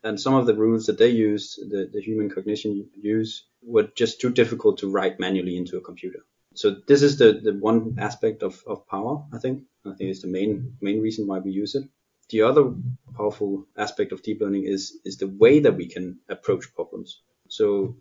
And 0.01 0.19
some 0.19 0.35
of 0.35 0.45
the 0.45 0.55
rules 0.55 0.85
that 0.85 0.97
they 0.97 1.09
use, 1.09 1.55
the, 1.55 1.89
the 1.91 2.01
human 2.01 2.29
cognition 2.29 2.89
use, 2.93 3.45
were 3.63 3.87
just 3.95 4.21
too 4.21 4.29
difficult 4.29 4.77
to 4.79 4.91
write 4.91 5.19
manually 5.19 5.57
into 5.57 5.77
a 5.77 5.81
computer. 5.81 6.23
So 6.55 6.77
this 6.87 7.01
is 7.01 7.17
the, 7.17 7.33
the 7.43 7.53
one 7.53 7.97
aspect 7.99 8.41
of, 8.41 8.63
of 8.65 8.87
power, 8.87 9.23
I 9.33 9.39
think. 9.39 9.63
I 9.85 9.93
think 9.93 10.09
it's 10.09 10.21
the 10.21 10.27
main 10.27 10.77
main 10.81 11.01
reason 11.01 11.27
why 11.27 11.39
we 11.39 11.51
use 11.51 11.75
it. 11.75 11.87
The 12.29 12.41
other 12.41 12.73
powerful 13.15 13.67
aspect 13.77 14.11
of 14.11 14.23
deep 14.23 14.41
learning 14.41 14.65
is 14.65 14.99
is 15.05 15.17
the 15.17 15.27
way 15.27 15.59
that 15.59 15.75
we 15.75 15.87
can 15.87 16.19
approach 16.29 16.73
problems. 16.73 17.21
So 17.49 17.97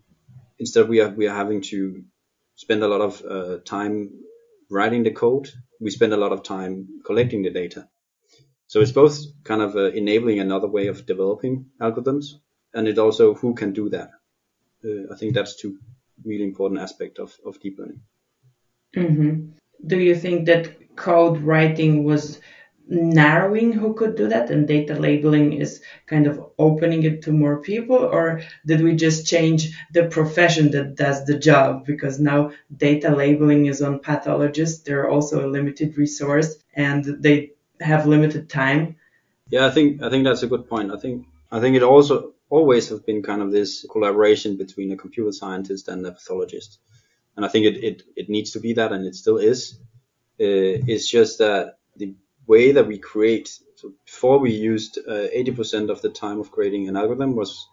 instead 0.59 0.89
we 0.89 1.01
are 1.01 1.11
we 1.11 1.27
are 1.29 1.37
having 1.37 1.63
to 1.63 2.05
spend 2.55 2.83
a 2.83 2.89
lot 2.89 3.01
of 3.01 3.23
uh, 3.25 3.59
time 3.65 4.11
writing 4.71 5.03
the 5.03 5.11
code. 5.11 5.51
We 5.81 5.91
spend 5.91 6.13
a 6.13 6.23
lot 6.25 6.33
of 6.33 6.43
time 6.43 7.01
collecting 7.05 7.43
the 7.43 7.51
data. 7.51 7.89
So 8.67 8.81
it's 8.81 8.93
both 8.93 9.19
kind 9.45 9.63
of 9.63 9.77
uh, 9.77 9.91
enabling 9.93 10.41
another 10.41 10.69
way 10.69 10.87
of 10.87 11.07
developing 11.07 11.67
algorithms, 11.81 12.27
and 12.73 12.89
it 12.89 12.99
also 12.99 13.35
who 13.35 13.55
can 13.55 13.73
do 13.73 13.91
that. 13.91 14.11
Uh, 14.85 15.13
I 15.13 15.17
think 15.19 15.35
that's 15.35 15.57
two 15.57 15.79
really 16.25 16.45
important 16.45 16.81
aspects 16.81 17.21
of, 17.21 17.37
of 17.45 17.61
deep 17.61 17.79
learning. 17.79 18.01
Mm-hmm. 18.95 19.51
Do 19.87 19.99
you 19.99 20.15
think 20.15 20.47
that 20.47 20.97
code 20.97 21.39
writing 21.43 22.05
was 22.05 22.41
narrowing 22.87 23.73
who 23.73 23.95
could 23.95 24.15
do 24.15 24.29
that 24.29 24.51
and 24.51 24.69
data 24.69 24.95
labeling 24.95 25.55
is 25.55 25.81
kind 26.07 26.27
of 26.27 26.45
opening 26.59 27.03
it 27.03 27.23
to 27.23 27.33
more 27.33 27.63
people 27.63 27.97
or 27.97 28.43
did 28.67 28.83
we 28.83 28.95
just 28.95 29.27
change 29.27 29.75
the 29.93 30.05
profession 30.05 30.71
that 30.73 30.95
does 30.95 31.25
the 31.25 31.39
job? 31.39 31.87
Because 31.87 32.21
now 32.21 32.53
data 32.77 33.15
labeling 33.15 33.67
is 33.67 33.81
on 33.81 34.01
pathologists. 34.01 34.83
They're 34.83 35.09
also 35.09 35.47
a 35.47 35.51
limited 35.51 35.97
resource 35.97 36.57
and 36.75 37.05
they 37.05 37.53
have 37.81 38.07
limited 38.07 38.49
time. 38.49 38.97
Yeah 39.49 39.67
i 39.67 39.71
think 39.71 40.03
i 40.03 40.11
think 40.11 40.25
that's 40.25 40.43
a 40.43 40.47
good 40.47 40.69
point. 40.69 40.93
I 40.93 40.99
think 40.99 41.27
i 41.51 41.61
think 41.61 41.77
it 41.77 41.83
also 41.83 42.35
always 42.51 42.89
has 42.89 43.01
been 43.01 43.23
kind 43.23 43.43
of 43.43 43.51
this 43.51 43.85
collaboration 43.91 44.57
between 44.57 44.93
a 44.93 44.97
computer 44.97 45.33
scientist 45.33 45.89
and 45.89 46.07
a 46.07 46.13
pathologist 46.13 46.79
and 47.37 47.45
i 47.45 47.49
think 47.49 47.67
it 47.67 47.83
it, 47.83 48.03
it 48.17 48.29
needs 48.29 48.53
to 48.53 48.61
be 48.61 48.73
that 48.75 48.93
and 48.93 49.07
it 49.07 49.15
still 49.15 49.39
is 49.39 49.79
uh, 50.41 50.83
it's 50.89 51.09
just 51.09 51.39
that 51.39 51.79
the 51.97 52.15
way 52.47 52.73
that 52.73 52.87
we 52.87 52.99
create. 52.99 53.49
So 53.77 53.93
before 54.05 54.39
we 54.39 54.53
used 54.53 54.99
uh, 54.99 55.29
80% 55.35 55.91
of 55.91 56.03
the 56.03 56.09
time 56.09 56.41
of 56.41 56.51
creating 56.51 56.89
an 56.89 56.97
algorithm 56.97 57.37
was 57.37 57.69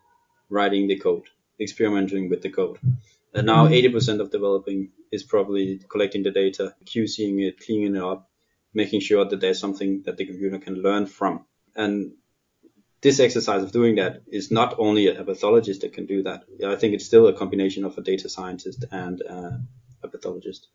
writing 0.50 0.88
the 0.88 1.00
code, 1.00 1.24
experimenting 1.60 2.30
with 2.30 2.42
the 2.42 2.50
code. 2.50 2.78
And 3.34 3.48
now 3.48 3.68
80% 3.68 3.94
mm-hmm. 3.94 4.22
of 4.22 4.32
developing 4.32 4.92
is 5.12 5.24
probably 5.24 5.82
collecting 5.90 6.24
the 6.24 6.32
data, 6.32 6.76
QCing 6.86 7.42
it, 7.48 7.60
cleaning 7.66 7.96
it 7.96 8.04
up, 8.04 8.30
making 8.74 9.02
sure 9.02 9.26
that 9.26 9.40
there's 9.40 9.60
something 9.60 10.04
that 10.06 10.18
the 10.18 10.26
computer 10.26 10.60
can 10.60 10.76
learn 10.76 11.06
from. 11.06 11.46
And 11.76 12.14
this 13.02 13.20
exercise 13.20 13.64
of 13.64 13.72
doing 13.72 13.96
that 13.96 14.22
is 14.28 14.52
not 14.52 14.76
only 14.78 15.08
a 15.08 15.24
pathologist 15.24 15.82
that 15.82 15.94
can 15.94 16.06
do 16.06 16.24
that. 16.24 16.44
I 16.66 16.76
think 16.76 16.94
it's 16.94 17.06
still 17.06 17.28
a 17.28 17.34
combination 17.34 17.84
of 17.84 17.98
a 17.98 18.02
data 18.02 18.30
scientist 18.30 18.86
and 18.92 19.22
uh, 19.28 19.58
a 20.04 20.08
pathologist. 20.08 20.68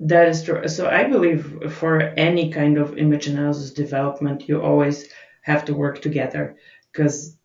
That 0.00 0.28
is 0.28 0.42
true. 0.42 0.66
So 0.68 0.88
I 0.88 1.04
believe 1.04 1.72
for 1.72 2.00
any 2.00 2.50
kind 2.50 2.78
of 2.78 2.98
image 2.98 3.28
analysis 3.28 3.72
development, 3.72 4.48
you 4.48 4.60
always 4.60 5.08
have 5.42 5.64
to 5.66 5.74
work 5.74 6.02
together 6.02 6.56
because 6.92 7.36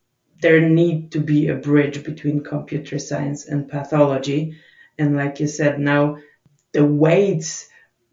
there 0.41 0.59
need 0.59 1.11
to 1.11 1.19
be 1.19 1.47
a 1.47 1.55
bridge 1.55 2.03
between 2.03 2.43
computer 2.43 2.97
science 2.97 3.45
and 3.45 3.69
pathology. 3.69 4.57
And 4.97 5.15
like 5.15 5.39
you 5.39 5.47
said, 5.47 5.79
now 5.79 6.17
the 6.73 6.83
weights 6.83 7.69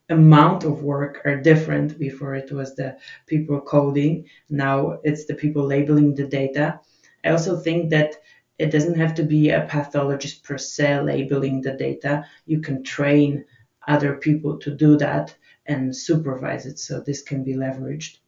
amount 0.09 0.65
of 0.65 0.83
work 0.83 1.23
are 1.25 1.37
different. 1.37 1.99
Before 1.99 2.35
it 2.35 2.51
was 2.53 2.75
the 2.75 2.97
people 3.27 3.61
coding, 3.61 4.27
now 4.49 4.99
it's 5.03 5.27
the 5.27 5.35
people 5.35 5.65
labeling 5.65 6.15
the 6.15 6.27
data. 6.27 6.81
I 7.25 7.31
also 7.31 7.59
think 7.59 7.91
that 7.91 8.17
it 8.59 8.71
doesn't 8.71 8.97
have 8.97 9.15
to 9.15 9.23
be 9.23 9.51
a 9.51 9.67
pathologist 9.69 10.43
per 10.45 10.59
se 10.59 11.01
labeling 11.03 11.63
the 11.63 11.73
data. 11.73 12.25
You 12.47 12.61
can 12.61 12.83
train 12.83 13.45
other 13.87 14.17
people 14.17 14.59
to 14.59 14.75
do 14.75 14.97
that 14.99 15.35
and 15.67 15.95
supervise 15.95 16.67
it 16.67 16.79
so 16.79 17.01
this 17.01 17.23
can 17.23 17.45
be 17.45 17.55
leveraged. 17.55 18.19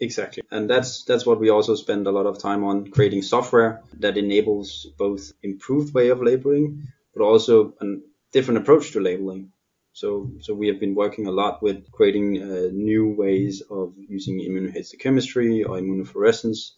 Exactly. 0.00 0.42
And 0.50 0.70
that's 0.70 1.04
that's 1.04 1.26
what 1.26 1.40
we 1.40 1.50
also 1.50 1.74
spend 1.74 2.06
a 2.06 2.12
lot 2.12 2.26
of 2.26 2.38
time 2.38 2.62
on 2.62 2.90
creating 2.90 3.22
software 3.22 3.82
that 3.98 4.16
enables 4.16 4.86
both 4.96 5.32
improved 5.42 5.92
way 5.92 6.08
of 6.10 6.22
labeling 6.22 6.88
but 7.14 7.24
also 7.24 7.74
a 7.80 7.96
different 8.32 8.58
approach 8.58 8.92
to 8.92 9.00
labeling. 9.00 9.52
So 10.00 10.30
so 10.40 10.54
we 10.54 10.68
have 10.68 10.78
been 10.78 10.94
working 10.94 11.26
a 11.26 11.32
lot 11.42 11.60
with 11.60 11.90
creating 11.90 12.40
uh, 12.40 12.68
new 12.72 13.08
ways 13.22 13.62
of 13.68 13.94
using 13.96 14.38
immunohistochemistry 14.38 15.68
or 15.68 15.74
immunofluorescence 15.80 16.70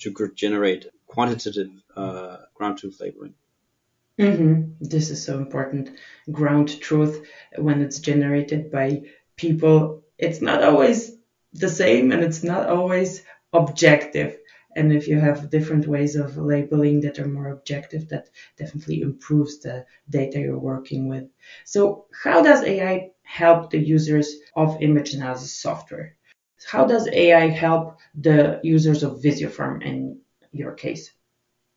to 0.00 0.08
generate 0.34 0.86
quantitative 1.06 1.70
uh, 1.96 2.36
ground 2.54 2.76
truth 2.78 2.98
labeling. 3.00 3.34
Mm-hmm. 4.18 4.72
This 4.80 5.08
is 5.08 5.24
so 5.24 5.38
important. 5.38 5.96
Ground 6.30 6.78
truth, 6.78 7.26
when 7.56 7.80
it's 7.80 8.00
generated 8.00 8.70
by 8.70 9.04
people, 9.36 10.02
it's 10.18 10.42
not 10.42 10.62
always 10.62 11.12
the 11.54 11.70
same 11.70 12.12
and 12.12 12.22
it's 12.22 12.44
not 12.44 12.68
always 12.68 13.22
objective. 13.54 14.36
And 14.76 14.92
if 14.92 15.08
you 15.08 15.18
have 15.18 15.50
different 15.50 15.86
ways 15.86 16.14
of 16.14 16.36
labeling 16.36 17.00
that 17.00 17.18
are 17.18 17.26
more 17.26 17.48
objective, 17.48 18.08
that 18.08 18.28
definitely 18.56 19.00
improves 19.00 19.60
the 19.60 19.86
data 20.08 20.38
you're 20.38 20.58
working 20.58 21.08
with. 21.08 21.24
So, 21.64 22.06
how 22.22 22.42
does 22.42 22.62
AI 22.62 23.10
help 23.22 23.70
the 23.70 23.78
users 23.78 24.36
of 24.54 24.80
image 24.82 25.14
analysis 25.14 25.54
software? 25.54 26.16
How 26.66 26.86
does 26.86 27.08
AI 27.08 27.48
help 27.48 27.98
the 28.14 28.60
users 28.62 29.02
of 29.02 29.22
Visiopharm 29.22 29.82
in 29.84 30.20
your 30.52 30.72
case? 30.72 31.12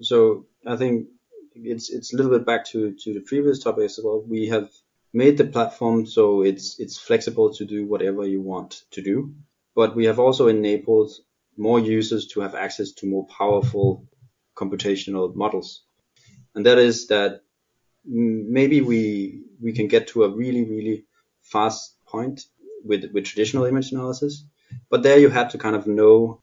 So, 0.02 0.46
I 0.66 0.76
think 0.76 1.08
it's 1.56 1.90
it's 1.90 2.14
a 2.14 2.18
little 2.18 2.32
bit 2.32 2.46
back 2.46 2.66
to 2.66 2.94
to 2.94 3.14
the 3.14 3.22
previous 3.22 3.64
topic 3.64 3.86
as 3.86 4.00
well. 4.04 4.22
We 4.22 4.48
have 4.48 4.70
made 5.14 5.38
the 5.38 5.46
platform 5.46 6.06
so 6.06 6.42
it's 6.42 6.80
it's 6.80 6.98
flexible 6.98 7.54
to 7.54 7.66
do 7.66 7.86
whatever 7.86 8.26
you 8.26 8.42
want 8.42 8.84
to 8.92 9.02
do, 9.02 9.34
but 9.76 9.96
we 9.96 10.06
have 10.06 10.20
also 10.20 10.48
enabled 10.48 11.12
more 11.62 11.80
users 11.80 12.28
to 12.28 12.42
have 12.42 12.56
access 12.56 12.92
to 12.94 13.08
more 13.08 13.26
powerful 13.28 14.06
computational 14.56 15.36
models, 15.36 15.84
and 16.56 16.66
that 16.66 16.78
is 16.78 17.08
that 17.08 17.42
maybe 18.06 18.82
we 18.82 19.44
we 19.62 19.72
can 19.74 19.88
get 19.88 20.08
to 20.08 20.24
a 20.24 20.30
really 20.30 20.64
really 20.64 21.06
fast 21.42 21.96
point 22.06 22.46
with 22.84 23.12
with 23.14 23.26
traditional 23.26 23.66
image 23.66 23.92
analysis, 23.92 24.44
but 24.90 25.04
there 25.04 25.20
you 25.20 25.30
had 25.30 25.52
to 25.52 25.58
kind 25.58 25.76
of 25.76 25.86
know 25.86 26.42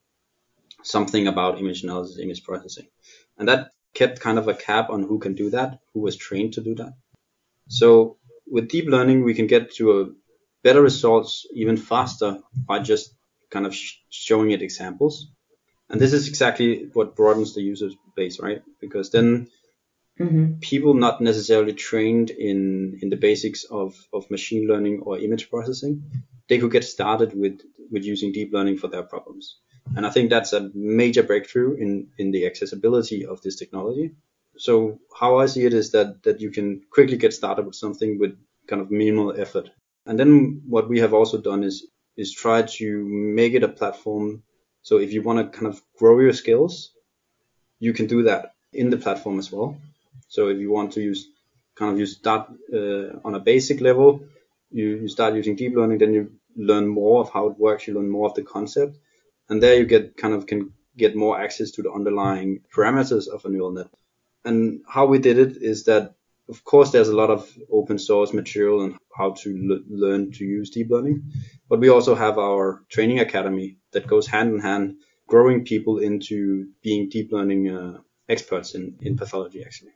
something 0.82 1.26
about 1.26 1.58
image 1.58 1.82
analysis, 1.82 2.18
image 2.18 2.44
processing, 2.44 2.88
and 3.36 3.48
that 3.48 3.70
kept 3.94 4.20
kind 4.20 4.38
of 4.38 4.48
a 4.48 4.54
cap 4.54 4.90
on 4.90 5.02
who 5.02 5.18
can 5.18 5.34
do 5.34 5.50
that, 5.50 5.80
who 5.92 6.00
was 6.00 6.16
trained 6.16 6.52
to 6.54 6.60
do 6.60 6.74
that. 6.76 6.92
So 7.68 8.16
with 8.46 8.68
deep 8.68 8.86
learning, 8.86 9.24
we 9.24 9.34
can 9.34 9.46
get 9.46 9.74
to 9.74 10.00
a 10.00 10.06
better 10.62 10.82
results 10.82 11.46
even 11.52 11.76
faster 11.76 12.38
by 12.54 12.78
just 12.78 13.14
kind 13.50 13.66
of 13.66 13.74
sh- 13.74 13.96
showing 14.10 14.50
it 14.50 14.62
examples. 14.62 15.30
And 15.90 16.00
this 16.00 16.12
is 16.12 16.28
exactly 16.28 16.90
what 16.92 17.16
broadens 17.16 17.54
the 17.54 17.62
user 17.62 17.88
base, 18.14 18.40
right? 18.40 18.62
Because 18.80 19.10
then 19.10 19.48
mm-hmm. 20.20 20.58
people 20.60 20.94
not 20.94 21.20
necessarily 21.20 21.72
trained 21.72 22.30
in, 22.30 22.98
in 23.00 23.08
the 23.08 23.16
basics 23.16 23.64
of, 23.64 23.94
of 24.12 24.30
machine 24.30 24.68
learning 24.68 25.00
or 25.00 25.18
image 25.18 25.48
processing, 25.48 26.24
they 26.48 26.58
could 26.58 26.72
get 26.72 26.84
started 26.84 27.32
with, 27.34 27.60
with 27.90 28.04
using 28.04 28.32
deep 28.32 28.52
learning 28.52 28.78
for 28.78 28.88
their 28.88 29.02
problems. 29.02 29.58
And 29.96 30.06
I 30.06 30.10
think 30.10 30.28
that's 30.28 30.52
a 30.52 30.70
major 30.74 31.22
breakthrough 31.22 31.76
in, 31.76 32.08
in 32.18 32.30
the 32.30 32.46
accessibility 32.46 33.24
of 33.24 33.40
this 33.40 33.56
technology. 33.56 34.14
So 34.58 34.98
how 35.18 35.38
I 35.38 35.46
see 35.46 35.64
it 35.64 35.72
is 35.72 35.92
that, 35.92 36.22
that 36.24 36.40
you 36.40 36.50
can 36.50 36.82
quickly 36.90 37.16
get 37.16 37.32
started 37.32 37.64
with 37.64 37.76
something 37.76 38.18
with 38.18 38.36
kind 38.66 38.82
of 38.82 38.90
minimal 38.90 39.40
effort. 39.40 39.70
And 40.04 40.18
then 40.18 40.62
what 40.66 40.88
we 40.88 41.00
have 41.00 41.14
also 41.14 41.40
done 41.40 41.64
is, 41.64 41.86
is 42.18 42.34
try 42.34 42.62
to 42.62 43.04
make 43.40 43.54
it 43.54 43.62
a 43.62 43.68
platform. 43.68 44.42
So 44.82 44.98
if 44.98 45.12
you 45.14 45.22
want 45.22 45.38
to 45.38 45.58
kind 45.58 45.68
of 45.72 45.80
grow 45.98 46.20
your 46.20 46.34
skills, 46.34 46.90
you 47.78 47.92
can 47.94 48.06
do 48.06 48.24
that 48.24 48.54
in 48.72 48.90
the 48.90 48.96
platform 48.98 49.38
as 49.38 49.50
well. 49.50 49.78
So 50.28 50.48
if 50.48 50.58
you 50.58 50.70
want 50.70 50.92
to 50.92 51.00
use 51.00 51.28
kind 51.76 51.92
of 51.92 51.98
you 51.98 52.06
start 52.06 52.50
uh, 52.74 53.20
on 53.24 53.34
a 53.34 53.40
basic 53.40 53.80
level, 53.80 54.20
you, 54.70 54.86
you 55.02 55.08
start 55.08 55.34
using 55.34 55.56
deep 55.56 55.74
learning, 55.76 55.98
then 55.98 56.12
you 56.12 56.32
learn 56.56 56.88
more 56.88 57.20
of 57.20 57.30
how 57.30 57.46
it 57.46 57.58
works, 57.58 57.86
you 57.86 57.94
learn 57.94 58.10
more 58.10 58.28
of 58.28 58.34
the 58.34 58.42
concept, 58.42 58.98
and 59.48 59.62
there 59.62 59.76
you 59.76 59.86
get 59.86 60.16
kind 60.16 60.34
of 60.34 60.46
can 60.46 60.72
get 60.96 61.14
more 61.14 61.40
access 61.40 61.70
to 61.70 61.82
the 61.82 61.92
underlying 61.92 62.60
parameters 62.74 63.28
of 63.28 63.44
a 63.44 63.48
neural 63.48 63.70
net. 63.70 63.88
And 64.44 64.80
how 64.88 65.06
we 65.06 65.18
did 65.18 65.38
it 65.38 65.62
is 65.62 65.84
that, 65.84 66.14
of 66.48 66.64
course, 66.64 66.90
there's 66.90 67.08
a 67.08 67.16
lot 67.16 67.30
of 67.30 67.50
open 67.70 67.98
source 67.98 68.32
material 68.32 68.80
on 68.80 68.98
how 69.16 69.32
to 69.32 69.50
l- 69.70 69.84
learn 69.88 70.32
to 70.32 70.44
use 70.44 70.70
deep 70.70 70.90
learning, 70.90 71.22
but 71.68 71.80
we 71.80 71.88
also 71.90 72.14
have 72.14 72.38
our 72.38 72.84
training 72.88 73.20
academy 73.20 73.76
that 73.92 74.06
goes 74.06 74.26
hand 74.26 74.54
in 74.54 74.60
hand, 74.60 74.96
growing 75.26 75.64
people 75.64 75.98
into 75.98 76.68
being 76.82 77.08
deep 77.08 77.32
learning 77.32 77.70
uh, 77.70 77.98
experts 78.28 78.74
in, 78.74 78.96
in 79.02 79.16
pathology, 79.16 79.62
actually. 79.62 79.92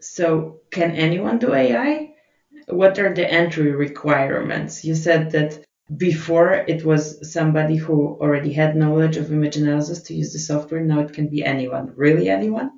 So, 0.00 0.60
can 0.70 0.92
anyone 0.92 1.38
do 1.38 1.52
AI? 1.52 2.14
What 2.68 2.98
are 2.98 3.12
the 3.12 3.28
entry 3.28 3.72
requirements? 3.72 4.84
You 4.84 4.94
said 4.94 5.32
that 5.32 5.64
before 5.96 6.52
it 6.52 6.84
was 6.84 7.32
somebody 7.32 7.76
who 7.76 8.18
already 8.20 8.52
had 8.52 8.76
knowledge 8.76 9.16
of 9.16 9.32
image 9.32 9.56
analysis 9.56 10.02
to 10.02 10.14
use 10.14 10.32
the 10.32 10.38
software. 10.38 10.82
Now 10.82 11.00
it 11.00 11.12
can 11.12 11.28
be 11.28 11.44
anyone. 11.44 11.92
Really 11.96 12.28
anyone? 12.28 12.70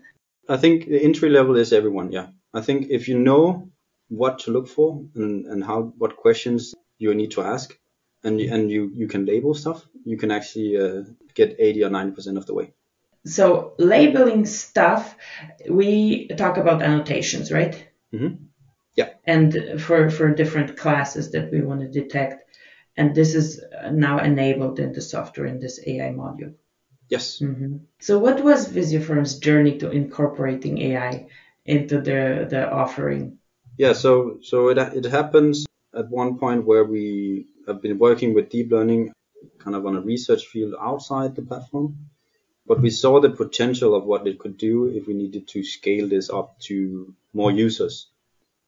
I 0.48 0.56
think 0.56 0.86
the 0.86 1.02
entry 1.02 1.28
level 1.28 1.56
is 1.56 1.72
everyone, 1.72 2.12
yeah. 2.12 2.28
I 2.52 2.60
think 2.60 2.88
if 2.90 3.08
you 3.08 3.18
know 3.18 3.70
what 4.08 4.40
to 4.40 4.50
look 4.50 4.68
for 4.68 5.04
and, 5.14 5.46
and 5.46 5.64
how 5.64 5.92
what 5.98 6.16
questions 6.16 6.74
you 6.98 7.14
need 7.14 7.30
to 7.32 7.42
ask 7.42 7.76
and 8.24 8.40
and 8.40 8.70
you 8.70 8.92
you 8.94 9.06
can 9.08 9.24
label 9.24 9.54
stuff, 9.54 9.86
you 10.04 10.16
can 10.16 10.30
actually 10.30 10.76
uh, 10.76 11.04
get 11.34 11.56
80 11.58 11.84
or 11.84 11.90
90% 11.90 12.36
of 12.36 12.46
the 12.46 12.54
way. 12.54 12.72
So 13.24 13.74
labeling 13.78 14.46
stuff, 14.46 15.14
we 15.68 16.28
talk 16.28 16.56
about 16.56 16.82
annotations, 16.82 17.52
right? 17.52 17.86
Mm-hmm. 18.12 18.44
Yeah. 18.96 19.10
And 19.24 19.80
for 19.80 20.10
for 20.10 20.34
different 20.34 20.76
classes 20.76 21.30
that 21.32 21.52
we 21.52 21.60
want 21.62 21.80
to 21.80 21.88
detect 21.88 22.50
and 22.96 23.14
this 23.14 23.34
is 23.34 23.62
now 23.90 24.18
enabled 24.18 24.78
in 24.78 24.92
the 24.92 25.00
software 25.00 25.46
in 25.46 25.58
this 25.58 25.80
AI 25.86 26.12
module. 26.12 26.54
Yes. 27.08 27.38
Mm-hmm. 27.38 27.78
So, 27.98 28.18
what 28.18 28.44
was 28.44 28.68
Visiopharm's 28.68 29.38
journey 29.38 29.78
to 29.78 29.90
incorporating 29.90 30.78
AI 30.78 31.26
into 31.70 32.00
the 32.00 32.46
the 32.50 32.70
offering? 32.70 33.38
Yeah, 33.78 33.94
so 33.94 34.38
so 34.42 34.68
it 34.68 34.78
it 34.78 35.04
happens 35.04 35.66
at 35.94 36.08
one 36.08 36.38
point 36.38 36.66
where 36.66 36.84
we 36.84 37.46
I've 37.68 37.82
been 37.82 37.98
working 37.98 38.34
with 38.34 38.50
deep 38.50 38.70
learning 38.70 39.12
kind 39.58 39.76
of 39.76 39.86
on 39.86 39.96
a 39.96 40.00
research 40.00 40.46
field 40.46 40.74
outside 40.80 41.34
the 41.34 41.42
platform. 41.42 42.10
But 42.66 42.80
we 42.80 42.90
saw 42.90 43.20
the 43.20 43.30
potential 43.30 43.94
of 43.94 44.04
what 44.04 44.26
it 44.26 44.38
could 44.38 44.56
do 44.56 44.86
if 44.86 45.06
we 45.06 45.14
needed 45.14 45.48
to 45.48 45.64
scale 45.64 46.08
this 46.08 46.30
up 46.30 46.58
to 46.68 47.14
more 47.32 47.50
users. 47.50 48.06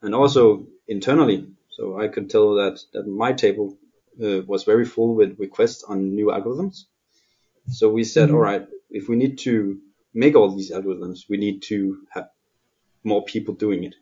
And 0.00 0.14
also 0.14 0.66
internally, 0.88 1.46
so 1.70 2.00
I 2.00 2.08
could 2.08 2.28
tell 2.28 2.54
that, 2.54 2.80
that 2.92 3.06
my 3.06 3.32
table 3.32 3.78
uh, 4.22 4.42
was 4.46 4.64
very 4.64 4.84
full 4.84 5.14
with 5.14 5.38
requests 5.38 5.84
on 5.84 6.14
new 6.14 6.26
algorithms. 6.26 6.84
So 7.68 7.90
we 7.90 8.04
said, 8.04 8.28
mm-hmm. 8.28 8.36
all 8.36 8.42
right, 8.42 8.66
if 8.90 9.08
we 9.08 9.16
need 9.16 9.38
to 9.38 9.78
make 10.12 10.34
all 10.34 10.50
these 10.50 10.72
algorithms, 10.72 11.28
we 11.28 11.36
need 11.36 11.62
to 11.62 11.98
have 12.10 12.28
more 13.04 13.24
people 13.24 13.54
doing 13.54 13.84
it. 13.84 13.94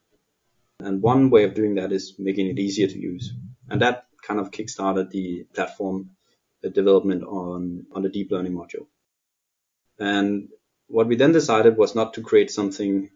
And 0.80 1.02
one 1.02 1.30
way 1.30 1.44
of 1.44 1.54
doing 1.54 1.74
that 1.76 1.92
is 1.92 2.14
making 2.18 2.46
it 2.46 2.58
easier 2.58 2.86
to 2.86 2.98
use. 2.98 3.32
And 3.68 3.82
that 3.82 4.06
kind 4.22 4.40
of 4.40 4.50
kickstarted 4.50 5.10
the 5.10 5.44
platform 5.54 6.10
development 6.68 7.24
on, 7.24 7.86
on 7.92 8.02
the 8.02 8.08
deep 8.08 8.30
learning 8.30 8.52
module. 8.52 8.86
And 9.98 10.48
what 10.88 11.06
we 11.06 11.16
then 11.16 11.32
decided 11.32 11.76
was 11.76 11.94
not 11.94 12.14
to 12.14 12.22
create 12.22 12.50
something 12.50 13.10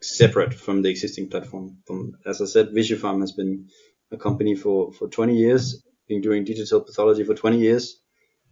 separate 0.00 0.54
from 0.54 0.82
the 0.82 0.88
existing 0.88 1.28
platform. 1.28 1.78
From, 1.86 2.16
as 2.24 2.40
I 2.40 2.46
said, 2.46 2.70
Visiopharm 2.70 3.20
has 3.20 3.32
been 3.32 3.68
a 4.10 4.16
company 4.16 4.54
for, 4.54 4.92
for 4.92 5.08
20 5.08 5.36
years, 5.36 5.82
been 6.08 6.20
doing 6.20 6.44
digital 6.44 6.80
pathology 6.80 7.24
for 7.24 7.34
20 7.34 7.58
years. 7.58 8.00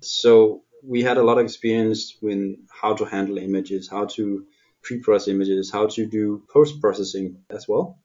So 0.00 0.62
we 0.82 1.02
had 1.02 1.16
a 1.16 1.22
lot 1.22 1.38
of 1.38 1.44
experience 1.44 2.16
with 2.22 2.56
how 2.70 2.94
to 2.94 3.04
handle 3.04 3.38
images, 3.38 3.88
how 3.88 4.06
to 4.06 4.46
pre-process 4.82 5.28
images, 5.28 5.70
how 5.70 5.86
to 5.86 6.06
do 6.06 6.42
post-processing 6.52 7.38
as 7.50 7.68
well. 7.68 7.98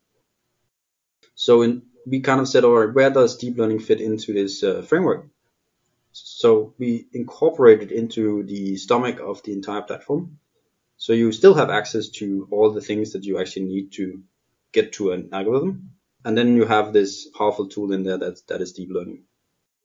So 1.36 1.62
in, 1.62 1.84
we 2.06 2.20
kind 2.20 2.42
of 2.42 2.48
said, 2.48 2.64
all 2.64 2.78
right, 2.78 2.94
where 2.94 3.10
does 3.10 3.38
deep 3.38 3.58
learning 3.58 3.80
fit 3.80 4.02
into 4.02 4.34
this 4.34 4.64
uh, 4.64 4.82
framework? 4.82 5.28
So 6.12 6.74
we 6.78 7.08
incorporated 7.14 7.92
it 7.92 7.96
into 7.98 8.44
the 8.44 8.78
stomach 8.78 9.20
of 9.20 9.42
the 9.44 9.54
entire 9.54 9.82
platform. 9.82 10.40
So 10.98 11.14
you 11.14 11.32
still 11.32 11.56
have 11.56 11.70
access 11.70 12.10
to 12.10 12.48
all 12.52 12.72
the 12.72 12.82
things 12.82 13.14
that 13.14 13.24
you 13.24 13.40
actually 13.40 13.66
need 13.66 13.94
to 13.94 14.22
get 14.72 14.94
to 14.94 15.12
an 15.12 15.30
algorithm. 15.34 15.92
And 16.24 16.38
then 16.38 16.56
you 16.56 16.66
have 16.66 16.94
this 16.94 17.28
powerful 17.28 17.68
tool 17.68 17.92
in 17.92 18.04
there 18.04 18.18
that, 18.18 18.46
that 18.48 18.62
is 18.62 18.74
deep 18.74 18.90
learning. 18.92 19.24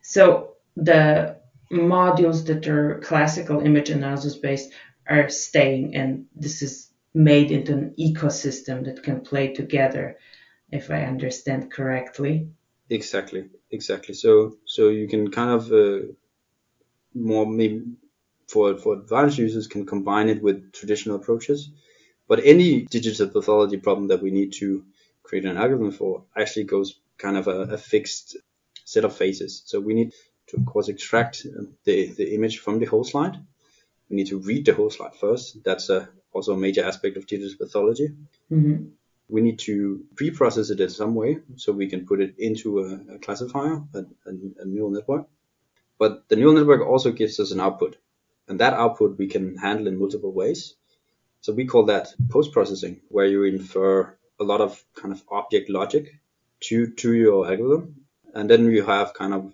So 0.03 0.55
the 0.77 1.37
modules 1.73 2.47
that 2.47 2.67
are 2.69 3.01
classical 3.01 3.61
image 3.61 3.91
analysis 3.91 4.37
based 4.37 4.73
are 5.09 5.29
staying 5.29 5.95
and 5.97 6.27
this 6.35 6.63
is 6.63 6.91
made 7.15 7.51
into 7.51 7.73
an 7.73 7.95
ecosystem 7.99 8.85
that 8.85 9.03
can 9.03 9.21
play 9.21 9.53
together 9.53 10.19
if 10.71 10.91
i 10.91 11.03
understand 11.05 11.73
correctly. 11.73 12.49
Exactly 12.91 13.49
exactly. 13.71 14.15
So 14.15 14.57
so 14.65 14.89
you 14.89 15.09
can 15.09 15.31
kind 15.31 15.51
of 15.51 15.73
uh, 15.73 16.13
more 17.15 17.47
maybe 17.47 17.85
for 18.47 18.77
for 18.77 18.95
advanced 18.95 19.39
users 19.39 19.67
can 19.67 19.87
combine 19.87 20.29
it 20.29 20.43
with 20.43 20.73
traditional 20.73 21.17
approaches. 21.17 21.71
But 22.27 22.45
any 22.45 22.83
digital 22.83 23.29
pathology 23.29 23.79
problem 23.79 24.09
that 24.09 24.23
we 24.23 24.31
need 24.31 24.53
to 24.55 24.85
create 25.23 25.47
an 25.47 25.57
algorithm 25.57 25.93
for 25.93 26.25
actually 26.37 26.65
goes 26.65 27.01
kind 27.17 27.37
of 27.37 27.49
a, 27.49 27.61
a 27.75 27.79
fixed 27.79 28.37
set 28.85 29.05
of 29.05 29.17
phases. 29.17 29.63
So 29.67 29.81
we 29.81 29.95
need 29.95 30.13
to 30.49 30.57
of 30.59 30.67
course 30.67 30.89
extract 30.89 31.47
the, 31.85 32.09
the 32.09 32.35
image 32.35 32.59
from 32.59 32.79
the 32.79 32.87
whole 32.87 33.05
slide. 33.05 33.37
We 34.09 34.17
need 34.17 34.29
to 34.29 34.39
read 34.39 34.65
the 34.65 34.75
whole 34.75 34.91
slide 34.91 35.15
first. 35.15 35.63
That's 35.65 35.91
a, 35.91 36.09
also 36.33 36.55
a 36.55 36.57
major 36.57 36.85
aspect 36.85 37.17
of 37.17 37.27
digital 37.27 37.57
pathology. 37.59 38.09
Mm-hmm. 38.51 38.89
We 39.29 39.41
need 39.43 39.59
to 39.61 40.05
pre-process 40.17 40.71
it 40.71 40.81
in 40.81 40.89
some 40.89 41.15
way 41.15 41.41
so 41.57 41.73
we 41.73 41.89
can 41.89 42.07
put 42.07 42.21
it 42.21 42.37
into 42.39 42.81
a, 42.81 43.15
a 43.15 43.19
classifier, 43.19 43.83
a, 43.95 43.99
a, 43.99 44.33
a 44.61 44.65
neural 44.65 44.91
network. 44.91 45.27
But 45.99 46.29
the 46.29 46.37
neural 46.37 46.55
network 46.55 46.87
also 46.87 47.13
gives 47.13 47.39
us 47.41 47.51
an 47.51 47.61
output, 47.61 47.97
and 48.47 48.61
that 48.61 48.73
output 48.73 49.19
we 49.19 49.27
can 49.27 49.57
handle 49.57 49.89
in 49.89 49.99
multiple 49.99 50.33
ways. 50.33 50.75
So 51.41 51.53
we 51.53 51.67
call 51.67 51.87
that 51.87 52.15
post-processing, 52.31 53.01
where 53.09 53.27
you 53.27 53.45
infer 53.45 54.17
a 54.41 54.45
lot 54.45 54.61
of 54.61 54.83
kind 54.95 55.13
of 55.13 55.23
object 55.31 55.69
logic 55.69 56.15
to 56.61 56.93
to 56.93 57.13
your 57.13 57.47
algorithm, 57.51 58.07
and 58.33 58.49
then 58.49 58.67
you 58.67 58.85
have 58.85 59.13
kind 59.13 59.35
of 59.35 59.53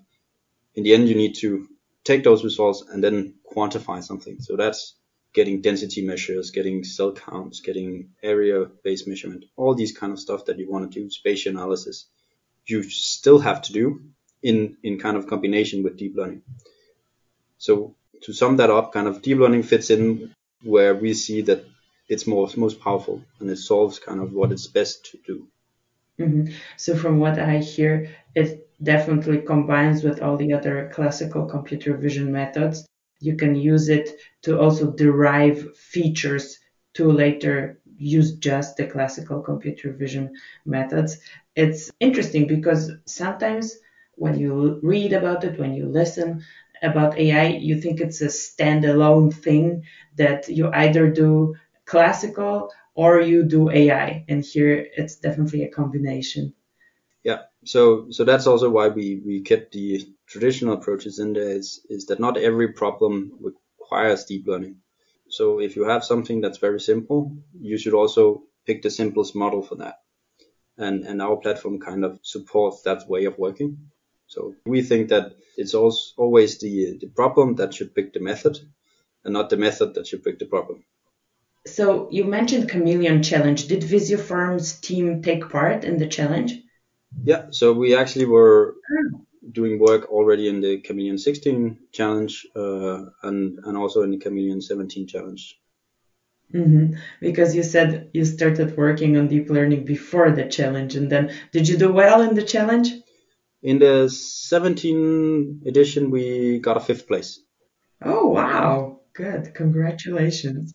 in 0.74 0.82
the 0.82 0.94
end, 0.94 1.08
you 1.08 1.14
need 1.14 1.36
to 1.36 1.68
take 2.04 2.22
those 2.22 2.44
results 2.44 2.84
and 2.88 3.02
then 3.02 3.34
quantify 3.54 4.02
something. 4.02 4.40
So 4.40 4.56
that's 4.56 4.94
getting 5.32 5.60
density 5.60 6.02
measures, 6.02 6.50
getting 6.50 6.84
cell 6.84 7.12
counts, 7.12 7.60
getting 7.60 8.10
area 8.22 8.66
based 8.84 9.08
measurement, 9.08 9.44
all 9.56 9.74
these 9.74 9.96
kind 9.96 10.12
of 10.12 10.20
stuff 10.20 10.44
that 10.46 10.58
you 10.58 10.70
want 10.70 10.90
to 10.90 11.00
do, 11.00 11.10
spatial 11.10 11.52
analysis. 11.52 12.06
You 12.66 12.82
still 12.84 13.38
have 13.40 13.62
to 13.62 13.72
do 13.72 14.02
in, 14.42 14.76
in 14.82 14.98
kind 14.98 15.16
of 15.16 15.26
combination 15.26 15.82
with 15.82 15.96
deep 15.96 16.14
learning. 16.16 16.42
So 17.58 17.96
to 18.22 18.32
sum 18.32 18.58
that 18.58 18.70
up, 18.70 18.92
kind 18.92 19.08
of 19.08 19.22
deep 19.22 19.38
learning 19.38 19.64
fits 19.64 19.90
in 19.90 20.34
where 20.62 20.94
we 20.94 21.14
see 21.14 21.42
that 21.42 21.64
it's 22.08 22.26
most, 22.26 22.56
most 22.56 22.80
powerful 22.80 23.22
and 23.40 23.50
it 23.50 23.56
solves 23.56 23.98
kind 23.98 24.20
of 24.20 24.32
what 24.32 24.52
it's 24.52 24.66
best 24.66 25.10
to 25.10 25.18
do. 25.26 25.48
Mm-hmm. 26.18 26.52
So 26.76 26.96
from 26.96 27.18
what 27.18 27.38
I 27.38 27.58
hear, 27.58 28.10
it 28.34 28.63
definitely 28.82 29.38
combines 29.42 30.02
with 30.02 30.22
all 30.22 30.36
the 30.36 30.52
other 30.52 30.90
classical 30.92 31.46
computer 31.46 31.96
vision 31.96 32.30
methods. 32.32 32.86
You 33.20 33.36
can 33.36 33.54
use 33.54 33.88
it 33.88 34.10
to 34.42 34.58
also 34.60 34.90
derive 34.90 35.76
features 35.76 36.58
to 36.94 37.10
later 37.10 37.80
use 37.96 38.34
just 38.36 38.76
the 38.76 38.86
classical 38.86 39.40
computer 39.40 39.92
vision 39.92 40.34
methods. 40.64 41.18
It's 41.56 41.90
interesting 42.00 42.46
because 42.46 42.90
sometimes 43.06 43.76
when 44.16 44.38
you 44.38 44.80
read 44.82 45.12
about 45.12 45.44
it, 45.44 45.58
when 45.58 45.74
you 45.74 45.86
listen 45.86 46.42
about 46.82 47.18
AI, 47.18 47.46
you 47.48 47.80
think 47.80 48.00
it's 48.00 48.20
a 48.20 48.26
standalone 48.26 49.32
thing 49.32 49.84
that 50.16 50.48
you 50.48 50.70
either 50.72 51.10
do 51.10 51.54
classical 51.84 52.70
or 52.94 53.20
you 53.20 53.44
do 53.44 53.70
AI. 53.70 54.24
And 54.28 54.44
here 54.44 54.86
it's 54.96 55.16
definitely 55.16 55.62
a 55.64 55.70
combination. 55.70 56.54
Yeah. 57.24 57.38
So 57.64 58.10
so 58.10 58.24
that's 58.24 58.46
also 58.46 58.68
why 58.70 58.88
we 58.88 59.22
we 59.24 59.40
kept 59.40 59.72
the 59.72 60.06
traditional 60.26 60.74
approaches 60.74 61.18
in 61.18 61.32
there 61.32 61.56
is 61.56 61.80
is 61.88 62.06
that 62.06 62.20
not 62.20 62.36
every 62.36 62.72
problem 62.74 63.32
requires 63.40 64.26
deep 64.26 64.46
learning. 64.46 64.76
So 65.30 65.58
if 65.58 65.74
you 65.74 65.84
have 65.84 66.04
something 66.04 66.42
that's 66.42 66.58
very 66.58 66.80
simple, 66.80 67.36
you 67.58 67.78
should 67.78 67.94
also 67.94 68.42
pick 68.66 68.82
the 68.82 68.90
simplest 68.90 69.34
model 69.34 69.62
for 69.62 69.76
that. 69.76 70.00
And 70.76 71.04
and 71.06 71.22
our 71.22 71.36
platform 71.36 71.80
kind 71.80 72.04
of 72.04 72.20
supports 72.22 72.82
that 72.82 73.08
way 73.08 73.24
of 73.24 73.38
working. 73.38 73.90
So 74.26 74.54
we 74.66 74.82
think 74.82 75.08
that 75.08 75.36
it's 75.56 75.74
also 75.74 76.12
always 76.18 76.58
the 76.58 76.98
the 77.00 77.08
problem 77.08 77.54
that 77.56 77.72
should 77.72 77.94
pick 77.94 78.12
the 78.12 78.20
method 78.20 78.58
and 79.24 79.32
not 79.32 79.48
the 79.48 79.56
method 79.56 79.94
that 79.94 80.06
should 80.06 80.24
pick 80.24 80.38
the 80.38 80.46
problem. 80.46 80.84
So 81.66 82.10
you 82.10 82.24
mentioned 82.24 82.68
Camelyon 82.68 83.24
Challenge. 83.24 83.66
Did 83.66 83.82
Visiopharm's 83.82 84.78
team 84.80 85.22
take 85.22 85.48
part 85.48 85.84
in 85.84 85.96
the 85.96 86.06
challenge? 86.06 86.63
Yeah, 87.22 87.46
so 87.50 87.72
we 87.72 87.94
actually 87.94 88.26
were 88.26 88.74
doing 89.50 89.78
work 89.78 90.10
already 90.10 90.48
in 90.48 90.60
the 90.60 90.80
Camelyon 90.80 91.18
16 91.18 91.78
challenge 91.92 92.46
uh, 92.56 93.04
and 93.22 93.58
and 93.64 93.76
also 93.76 94.02
in 94.02 94.10
the 94.10 94.18
Camelyon 94.18 94.62
17 94.62 95.06
challenge. 95.06 95.60
Mm-hmm. 96.52 96.94
Because 97.20 97.54
you 97.54 97.62
said 97.62 98.10
you 98.12 98.24
started 98.24 98.76
working 98.76 99.16
on 99.16 99.28
deep 99.28 99.48
learning 99.50 99.84
before 99.84 100.30
the 100.30 100.46
challenge, 100.46 100.94
and 100.94 101.10
then 101.10 101.32
did 101.52 101.68
you 101.68 101.76
do 101.76 101.92
well 101.92 102.22
in 102.22 102.34
the 102.34 102.42
challenge? 102.42 102.92
In 103.62 103.78
the 103.78 104.08
17 104.10 105.62
edition, 105.66 106.10
we 106.10 106.58
got 106.58 106.76
a 106.76 106.80
fifth 106.80 107.08
place. 107.08 107.40
Oh 108.02 108.28
wow! 108.28 109.00
Good, 109.14 109.54
congratulations. 109.54 110.74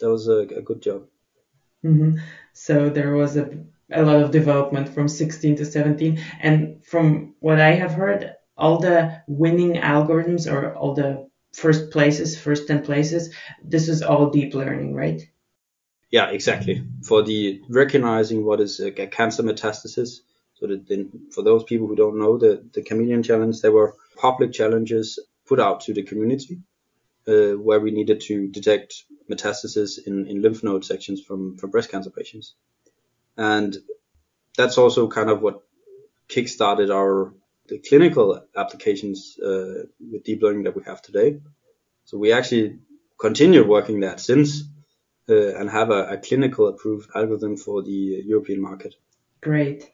That 0.00 0.10
was 0.10 0.28
a, 0.28 0.38
a 0.38 0.62
good 0.62 0.80
job. 0.82 1.06
Mm-hmm. 1.84 2.18
So 2.52 2.90
there 2.90 3.14
was 3.14 3.36
a 3.36 3.64
a 3.92 4.02
lot 4.02 4.22
of 4.22 4.30
development 4.30 4.88
from 4.88 5.08
16 5.08 5.56
to 5.56 5.64
17. 5.64 6.22
And 6.40 6.84
from 6.84 7.34
what 7.40 7.60
I 7.60 7.72
have 7.72 7.92
heard, 7.92 8.34
all 8.56 8.78
the 8.78 9.22
winning 9.26 9.74
algorithms 9.74 10.50
or 10.50 10.74
all 10.74 10.94
the 10.94 11.28
first 11.52 11.90
places, 11.90 12.38
first 12.38 12.66
10 12.66 12.84
places, 12.84 13.34
this 13.62 13.88
is 13.88 14.02
all 14.02 14.30
deep 14.30 14.54
learning, 14.54 14.94
right? 14.94 15.22
Yeah, 16.10 16.28
exactly. 16.30 16.84
For 17.02 17.22
the 17.22 17.62
recognizing 17.68 18.44
what 18.44 18.60
is 18.60 18.80
a, 18.80 18.90
cancer 18.90 19.42
metastasis. 19.42 20.20
So 20.54 20.66
that 20.68 20.86
then 20.86 21.28
for 21.32 21.42
those 21.42 21.64
people 21.64 21.88
who 21.88 21.96
don't 21.96 22.18
know 22.18 22.38
the, 22.38 22.62
the 22.72 22.82
Camelyon 22.82 23.24
Challenge, 23.24 23.60
there 23.60 23.72
were 23.72 23.96
public 24.16 24.52
challenges 24.52 25.18
put 25.46 25.58
out 25.58 25.80
to 25.82 25.94
the 25.94 26.02
community 26.02 26.60
uh, 27.26 27.52
where 27.52 27.80
we 27.80 27.90
needed 27.90 28.20
to 28.20 28.48
detect 28.48 29.04
metastasis 29.30 29.98
in, 30.06 30.26
in 30.26 30.42
lymph 30.42 30.62
node 30.62 30.84
sections 30.84 31.20
from, 31.20 31.56
from 31.56 31.70
breast 31.70 31.90
cancer 31.90 32.10
patients. 32.10 32.54
And 33.36 33.76
that's 34.56 34.78
also 34.78 35.08
kind 35.08 35.30
of 35.30 35.40
what 35.42 35.62
kickstarted 36.28 36.90
our 36.94 37.34
the 37.68 37.78
clinical 37.78 38.44
applications 38.56 39.38
uh, 39.38 39.84
with 40.10 40.24
deep 40.24 40.42
learning 40.42 40.64
that 40.64 40.76
we 40.76 40.82
have 40.84 41.00
today. 41.00 41.40
So 42.04 42.18
we 42.18 42.32
actually 42.32 42.80
continue 43.18 43.66
working 43.66 44.00
that 44.00 44.20
since 44.20 44.64
uh, 45.28 45.54
and 45.56 45.70
have 45.70 45.90
a, 45.90 46.08
a, 46.08 46.18
clinical 46.18 46.66
approved 46.66 47.08
algorithm 47.14 47.56
for 47.56 47.82
the 47.82 48.22
European 48.26 48.60
market. 48.60 48.96
Great. 49.40 49.88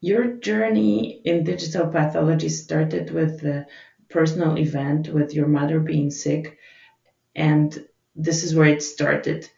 Your 0.00 0.26
journey 0.26 1.22
in 1.24 1.44
digital 1.44 1.86
pathology 1.86 2.48
started 2.48 3.12
with 3.12 3.44
a 3.44 3.66
personal 4.10 4.58
event 4.58 5.08
with 5.08 5.32
your 5.32 5.46
mother 5.46 5.78
being 5.78 6.10
sick, 6.10 6.58
and 7.36 7.86
this 8.16 8.42
is 8.42 8.54
where 8.54 8.68
it 8.68 8.82
started. 8.82 9.48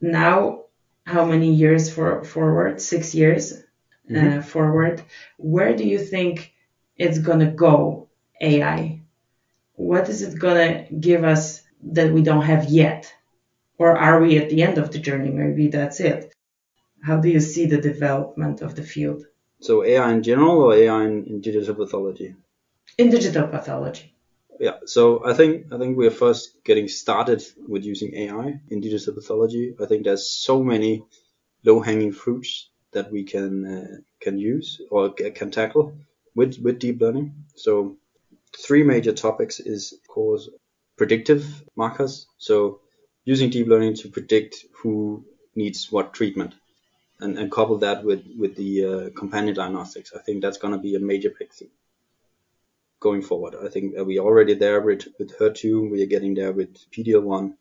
Now, 0.00 0.64
how 1.08 1.24
many 1.24 1.54
years 1.54 1.92
for, 1.92 2.22
forward? 2.22 2.80
Six 2.80 3.14
years 3.14 3.52
uh, 3.52 4.12
mm-hmm. 4.12 4.38
uh, 4.38 4.42
forward. 4.42 5.02
Where 5.38 5.74
do 5.74 5.84
you 5.84 5.98
think 5.98 6.52
it's 6.96 7.18
gonna 7.18 7.50
go? 7.50 8.08
AI. 8.40 9.00
What 9.74 10.08
is 10.08 10.22
it 10.22 10.38
gonna 10.38 10.86
give 11.08 11.24
us 11.24 11.62
that 11.94 12.12
we 12.12 12.22
don't 12.22 12.42
have 12.52 12.64
yet? 12.68 13.12
Or 13.78 13.96
are 13.96 14.20
we 14.20 14.38
at 14.38 14.50
the 14.50 14.62
end 14.62 14.76
of 14.78 14.90
the 14.92 14.98
journey? 14.98 15.30
Maybe 15.30 15.68
that's 15.68 16.00
it. 16.00 16.32
How 17.02 17.16
do 17.16 17.28
you 17.28 17.40
see 17.40 17.66
the 17.66 17.80
development 17.80 18.60
of 18.60 18.74
the 18.74 18.82
field? 18.82 19.24
So 19.60 19.84
AI 19.84 20.12
in 20.12 20.22
general 20.22 20.58
or 20.62 20.74
AI 20.74 21.04
in, 21.04 21.24
in 21.24 21.40
digital 21.40 21.74
pathology? 21.74 22.34
In 22.98 23.10
digital 23.10 23.48
pathology. 23.48 24.14
Yeah, 24.58 24.78
so 24.86 25.24
I 25.24 25.34
think 25.34 25.72
I 25.72 25.78
think 25.78 25.96
we 25.96 26.06
are 26.06 26.18
first 26.24 26.64
getting 26.64 26.88
started 26.88 27.42
with 27.68 27.84
using 27.84 28.14
AI 28.14 28.60
in 28.70 28.80
digital 28.80 29.14
pathology. 29.14 29.74
I 29.80 29.86
think 29.86 30.04
there's 30.04 30.28
so 30.28 30.62
many 30.62 31.04
low-hanging 31.64 32.12
fruits 32.12 32.68
that 32.92 33.12
we 33.12 33.24
can 33.24 33.52
uh, 33.66 33.96
can 34.20 34.38
use 34.38 34.80
or 34.90 35.10
can 35.12 35.50
tackle 35.50 35.96
with 36.34 36.58
with 36.58 36.80
deep 36.80 37.00
learning. 37.00 37.44
So 37.54 37.96
three 38.66 38.82
major 38.82 39.12
topics 39.12 39.60
is 39.60 39.92
of 39.92 40.06
course 40.08 40.48
predictive 40.96 41.44
markers. 41.76 42.26
So 42.38 42.80
using 43.24 43.50
deep 43.50 43.68
learning 43.68 43.94
to 43.96 44.08
predict 44.08 44.64
who 44.82 45.24
needs 45.54 45.92
what 45.92 46.14
treatment 46.14 46.54
and, 47.20 47.38
and 47.38 47.52
couple 47.52 47.78
that 47.78 48.04
with, 48.04 48.24
with 48.38 48.56
the 48.56 48.84
uh, 48.84 49.10
companion 49.18 49.54
diagnostics. 49.54 50.12
I 50.14 50.20
think 50.20 50.42
that's 50.42 50.58
going 50.58 50.72
to 50.72 50.78
be 50.80 50.94
a 50.96 51.00
major 51.00 51.30
breakthrough 51.30 51.68
going 53.00 53.22
forward. 53.22 53.54
I 53.64 53.68
think 53.68 53.94
we're 53.96 54.22
already 54.22 54.54
there 54.54 54.80
with, 54.80 55.06
with 55.18 55.38
HER2, 55.38 55.90
we 55.90 56.02
are 56.02 56.06
getting 56.06 56.34
there 56.34 56.52
with 56.52 56.76
PD-L1. 56.90 57.54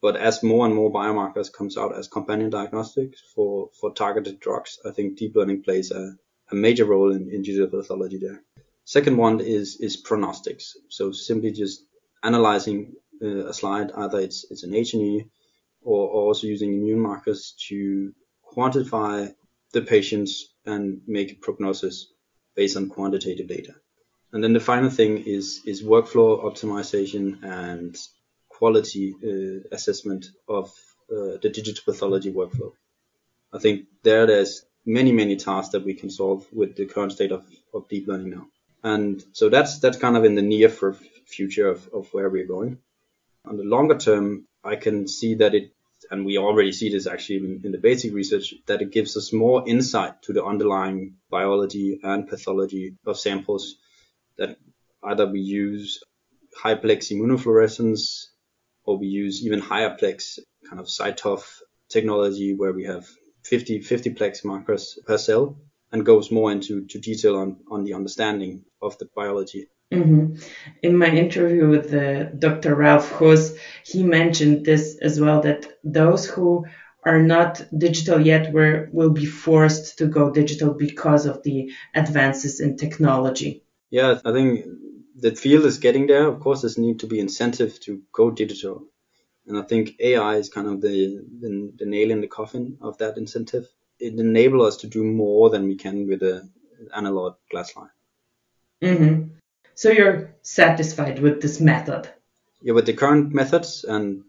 But 0.00 0.16
as 0.16 0.42
more 0.42 0.66
and 0.66 0.74
more 0.74 0.92
biomarkers 0.92 1.52
comes 1.52 1.76
out 1.76 1.96
as 1.96 2.08
companion 2.08 2.50
diagnostics 2.50 3.22
for, 3.34 3.70
for 3.80 3.92
targeted 3.92 4.40
drugs, 4.40 4.78
I 4.84 4.92
think 4.92 5.16
deep 5.16 5.34
learning 5.34 5.62
plays 5.62 5.90
a, 5.90 6.16
a 6.50 6.54
major 6.54 6.84
role 6.84 7.12
in, 7.12 7.30
in 7.30 7.42
digital 7.42 7.68
pathology 7.68 8.18
there. 8.18 8.42
Second 8.84 9.16
one 9.16 9.40
is, 9.40 9.76
is 9.80 9.96
prognostics. 9.96 10.76
So 10.88 11.12
simply 11.12 11.50
just 11.50 11.84
analyzing 12.22 12.94
uh, 13.22 13.46
a 13.46 13.54
slide, 13.54 13.90
either 13.92 14.20
it's, 14.20 14.46
it's 14.50 14.62
an 14.62 14.74
H&E 14.74 15.26
or, 15.82 16.08
or 16.08 16.22
also 16.22 16.46
using 16.46 16.74
immune 16.74 17.00
markers 17.00 17.54
to 17.68 18.12
quantify 18.54 19.34
the 19.72 19.82
patients 19.82 20.54
and 20.64 21.00
make 21.06 21.32
a 21.32 21.36
prognosis 21.36 22.12
based 22.54 22.76
on 22.76 22.88
quantitative 22.88 23.48
data. 23.48 23.74
And 24.36 24.44
then 24.44 24.52
the 24.52 24.60
final 24.60 24.90
thing 24.90 25.24
is, 25.24 25.62
is 25.64 25.82
workflow 25.82 26.44
optimization 26.44 27.42
and 27.42 27.96
quality 28.50 29.14
uh, 29.24 29.66
assessment 29.74 30.26
of 30.46 30.68
uh, 31.10 31.40
the 31.40 31.48
digital 31.50 31.82
pathology 31.86 32.30
workflow. 32.30 32.72
I 33.50 33.60
think 33.60 33.86
there 34.02 34.26
there's 34.26 34.66
many, 34.84 35.10
many 35.10 35.36
tasks 35.36 35.72
that 35.72 35.86
we 35.86 35.94
can 35.94 36.10
solve 36.10 36.46
with 36.52 36.76
the 36.76 36.84
current 36.84 37.12
state 37.12 37.32
of, 37.32 37.46
of 37.72 37.88
deep 37.88 38.08
learning 38.08 38.28
now. 38.28 38.48
And 38.84 39.24
so 39.32 39.48
that's 39.48 39.78
that's 39.78 39.96
kind 39.96 40.18
of 40.18 40.24
in 40.26 40.34
the 40.34 40.42
near 40.42 40.68
future 40.68 41.70
of, 41.70 41.88
of 41.94 42.12
where 42.12 42.28
we're 42.28 42.46
going. 42.46 42.76
On 43.46 43.56
the 43.56 43.64
longer 43.64 43.96
term, 43.96 44.46
I 44.62 44.76
can 44.76 45.08
see 45.08 45.36
that 45.36 45.54
it 45.54 45.72
and 46.10 46.26
we 46.26 46.36
already 46.36 46.72
see 46.72 46.90
this 46.90 47.06
actually 47.06 47.36
in, 47.36 47.62
in, 47.64 47.72
the 47.72 47.78
basic 47.78 48.12
research, 48.12 48.52
that 48.66 48.82
it 48.82 48.92
gives 48.92 49.16
us 49.16 49.32
more 49.32 49.66
insight 49.66 50.20
to 50.24 50.34
the 50.34 50.44
underlying 50.44 51.14
biology 51.30 52.00
and 52.02 52.28
pathology 52.28 52.96
of 53.06 53.18
samples 53.18 53.76
that 54.38 54.56
either 55.02 55.26
we 55.26 55.40
use 55.40 56.02
high-plex 56.56 57.12
immunofluorescence 57.12 58.26
or 58.84 58.98
we 58.98 59.06
use 59.06 59.44
even 59.44 59.60
higher 59.60 59.96
plex 60.00 60.38
kind 60.68 60.80
of 60.80 60.86
CyTOF 60.86 61.42
technology 61.88 62.54
where 62.54 62.72
we 62.72 62.84
have 62.84 63.06
50, 63.44 63.80
50 63.80 64.14
plex 64.14 64.44
markers 64.44 64.98
per 65.06 65.18
cell 65.18 65.56
and 65.92 66.04
goes 66.04 66.30
more 66.30 66.50
into 66.50 66.84
to 66.86 66.98
detail 66.98 67.36
on, 67.36 67.58
on 67.70 67.84
the 67.84 67.94
understanding 67.94 68.64
of 68.82 68.98
the 68.98 69.08
biology. 69.14 69.68
Mm-hmm. 69.92 70.42
In 70.82 70.96
my 70.96 71.08
interview 71.08 71.68
with 71.68 71.90
the 71.90 72.32
Dr. 72.36 72.74
Ralph 72.74 73.12
Huss, 73.12 73.54
he 73.84 74.02
mentioned 74.02 74.64
this 74.64 74.98
as 75.00 75.20
well 75.20 75.42
that 75.42 75.66
those 75.84 76.26
who 76.26 76.66
are 77.04 77.22
not 77.22 77.62
digital 77.76 78.20
yet 78.20 78.52
were, 78.52 78.88
will 78.92 79.10
be 79.10 79.26
forced 79.26 79.98
to 79.98 80.06
go 80.06 80.32
digital 80.32 80.74
because 80.74 81.24
of 81.24 81.44
the 81.44 81.72
advances 81.94 82.58
in 82.58 82.76
technology. 82.76 83.62
Yeah, 83.90 84.18
I 84.24 84.32
think 84.32 84.66
the 85.16 85.34
field 85.34 85.64
is 85.64 85.78
getting 85.78 86.06
there. 86.06 86.26
Of 86.26 86.40
course, 86.40 86.62
there's 86.62 86.78
need 86.78 87.00
to 87.00 87.06
be 87.06 87.20
incentive 87.20 87.80
to 87.80 88.02
go 88.12 88.30
digital. 88.30 88.84
And 89.46 89.56
I 89.56 89.62
think 89.62 89.96
AI 90.00 90.36
is 90.36 90.48
kind 90.48 90.66
of 90.66 90.80
the, 90.80 91.24
the, 91.40 91.72
the 91.78 91.86
nail 91.86 92.10
in 92.10 92.20
the 92.20 92.26
coffin 92.26 92.78
of 92.80 92.98
that 92.98 93.16
incentive. 93.16 93.68
It 93.98 94.18
enables 94.18 94.74
us 94.74 94.76
to 94.78 94.88
do 94.88 95.04
more 95.04 95.50
than 95.50 95.66
we 95.66 95.76
can 95.76 96.08
with 96.08 96.22
an 96.22 96.50
analog 96.94 97.36
glass 97.50 97.74
line. 97.76 97.90
Mm-hmm. 98.82 99.30
So 99.74 99.90
you're 99.90 100.34
satisfied 100.42 101.20
with 101.20 101.40
this 101.40 101.60
method? 101.60 102.08
Yeah, 102.60 102.72
with 102.72 102.86
the 102.86 102.92
current 102.94 103.32
methods 103.32 103.84
and 103.84 104.24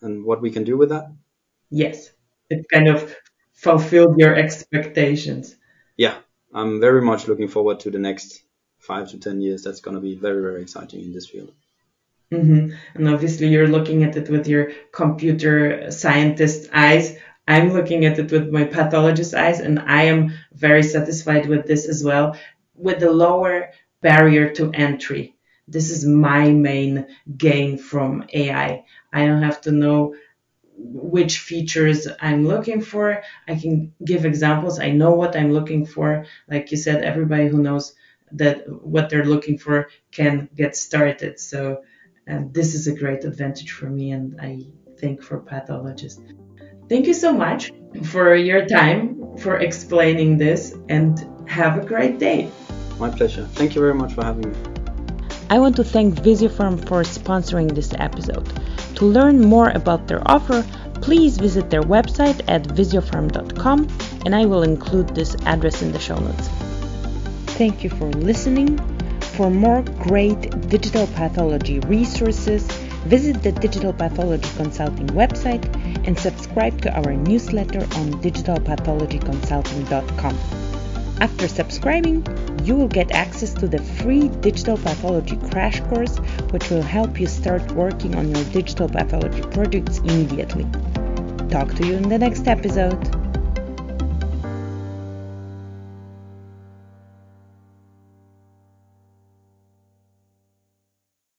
and 0.00 0.24
what 0.24 0.40
we 0.40 0.50
can 0.50 0.64
do 0.64 0.76
with 0.76 0.90
that. 0.90 1.12
Yes, 1.70 2.10
it 2.50 2.66
kind 2.72 2.88
of 2.88 3.16
fulfilled 3.54 4.18
your 4.18 4.34
expectations. 4.34 5.56
Yeah, 5.96 6.16
I'm 6.52 6.80
very 6.80 7.02
much 7.02 7.26
looking 7.26 7.48
forward 7.48 7.80
to 7.80 7.90
the 7.90 7.98
next 7.98 8.43
five 8.86 9.10
to 9.10 9.18
ten 9.18 9.40
years. 9.40 9.62
That's 9.62 9.80
going 9.80 9.96
to 9.96 10.00
be 10.00 10.14
very 10.14 10.42
very 10.42 10.62
exciting 10.62 11.00
in 11.00 11.12
this 11.12 11.26
field. 11.26 11.52
Mm-hmm. 12.32 12.74
And 12.94 13.08
obviously, 13.08 13.48
you're 13.48 13.68
looking 13.68 14.02
at 14.04 14.16
it 14.16 14.28
with 14.28 14.48
your 14.48 14.72
computer 14.92 15.90
scientist 15.90 16.70
eyes. 16.72 17.16
I'm 17.46 17.72
looking 17.72 18.04
at 18.06 18.18
it 18.18 18.32
with 18.32 18.48
my 18.50 18.64
pathologist 18.64 19.34
eyes, 19.34 19.60
and 19.60 19.78
I 19.78 20.04
am 20.04 20.32
very 20.52 20.82
satisfied 20.82 21.46
with 21.46 21.66
this 21.66 21.88
as 21.88 22.02
well. 22.02 22.36
With 22.74 23.00
the 23.00 23.12
lower 23.12 23.70
barrier 24.00 24.50
to 24.50 24.70
entry. 24.72 25.34
This 25.66 25.90
is 25.90 26.04
my 26.04 26.50
main 26.50 27.06
gain 27.38 27.78
from 27.78 28.24
AI. 28.32 28.84
I 29.12 29.26
don't 29.26 29.42
have 29.42 29.62
to 29.62 29.72
know 29.72 30.14
which 30.76 31.38
features 31.38 32.06
I'm 32.20 32.46
looking 32.46 32.82
for. 32.82 33.22
I 33.48 33.54
can 33.54 33.94
give 34.04 34.26
examples. 34.26 34.78
I 34.78 34.90
know 34.90 35.12
what 35.12 35.36
I'm 35.36 35.52
looking 35.52 35.86
for. 35.86 36.26
Like 36.48 36.70
you 36.70 36.76
said, 36.76 37.02
everybody 37.02 37.46
who 37.48 37.62
knows 37.62 37.94
that 38.32 38.68
what 38.68 39.10
they're 39.10 39.24
looking 39.24 39.58
for 39.58 39.88
can 40.10 40.48
get 40.54 40.76
started. 40.76 41.38
So 41.38 41.82
and 42.26 42.52
this 42.54 42.74
is 42.74 42.86
a 42.86 42.94
great 42.94 43.24
advantage 43.24 43.72
for 43.72 43.86
me 43.86 44.12
and 44.12 44.40
I 44.40 44.60
think 44.98 45.22
for 45.22 45.38
pathologists. 45.40 46.22
Thank 46.88 47.06
you 47.06 47.14
so 47.14 47.32
much 47.32 47.72
for 48.04 48.34
your 48.34 48.66
time 48.66 49.36
for 49.38 49.58
explaining 49.58 50.38
this 50.38 50.74
and 50.88 51.18
have 51.48 51.78
a 51.78 51.84
great 51.84 52.18
day. 52.18 52.50
My 52.98 53.10
pleasure. 53.10 53.46
Thank 53.52 53.74
you 53.74 53.80
very 53.80 53.94
much 53.94 54.14
for 54.14 54.24
having 54.24 54.50
me. 54.50 54.58
I 55.50 55.58
want 55.58 55.76
to 55.76 55.84
thank 55.84 56.14
Visiopharm 56.14 56.88
for 56.88 57.02
sponsoring 57.02 57.74
this 57.74 57.92
episode. 57.98 58.46
To 58.96 59.04
learn 59.04 59.40
more 59.40 59.70
about 59.70 60.06
their 60.06 60.22
offer, 60.30 60.64
please 61.00 61.36
visit 61.36 61.68
their 61.68 61.82
website 61.82 62.40
at 62.48 62.62
visiopharm.com 62.64 63.88
and 64.24 64.34
I 64.34 64.46
will 64.46 64.62
include 64.62 65.14
this 65.14 65.36
address 65.44 65.82
in 65.82 65.92
the 65.92 65.98
show 65.98 66.16
notes. 66.16 66.63
Thank 67.54 67.84
you 67.84 67.90
for 67.90 68.10
listening. 68.10 68.78
For 69.36 69.48
more 69.48 69.82
great 69.82 70.50
digital 70.68 71.06
pathology 71.06 71.78
resources, 71.80 72.66
visit 73.06 73.44
the 73.44 73.52
Digital 73.52 73.92
Pathology 73.92 74.48
Consulting 74.56 75.06
website 75.08 75.64
and 76.04 76.18
subscribe 76.18 76.80
to 76.80 76.92
our 76.92 77.14
newsletter 77.14 77.78
on 77.78 78.20
digitalpathologyconsulting.com. 78.22 80.38
After 81.20 81.46
subscribing, 81.46 82.26
you 82.64 82.74
will 82.74 82.88
get 82.88 83.12
access 83.12 83.54
to 83.54 83.68
the 83.68 83.78
free 83.78 84.26
digital 84.40 84.76
pathology 84.76 85.36
crash 85.50 85.78
course, 85.82 86.18
which 86.50 86.68
will 86.70 86.82
help 86.82 87.20
you 87.20 87.28
start 87.28 87.70
working 87.72 88.16
on 88.16 88.34
your 88.34 88.44
digital 88.46 88.88
pathology 88.88 89.42
projects 89.42 89.98
immediately. 89.98 90.66
Talk 91.50 91.72
to 91.74 91.86
you 91.86 91.94
in 91.94 92.08
the 92.08 92.18
next 92.18 92.48
episode. 92.48 93.23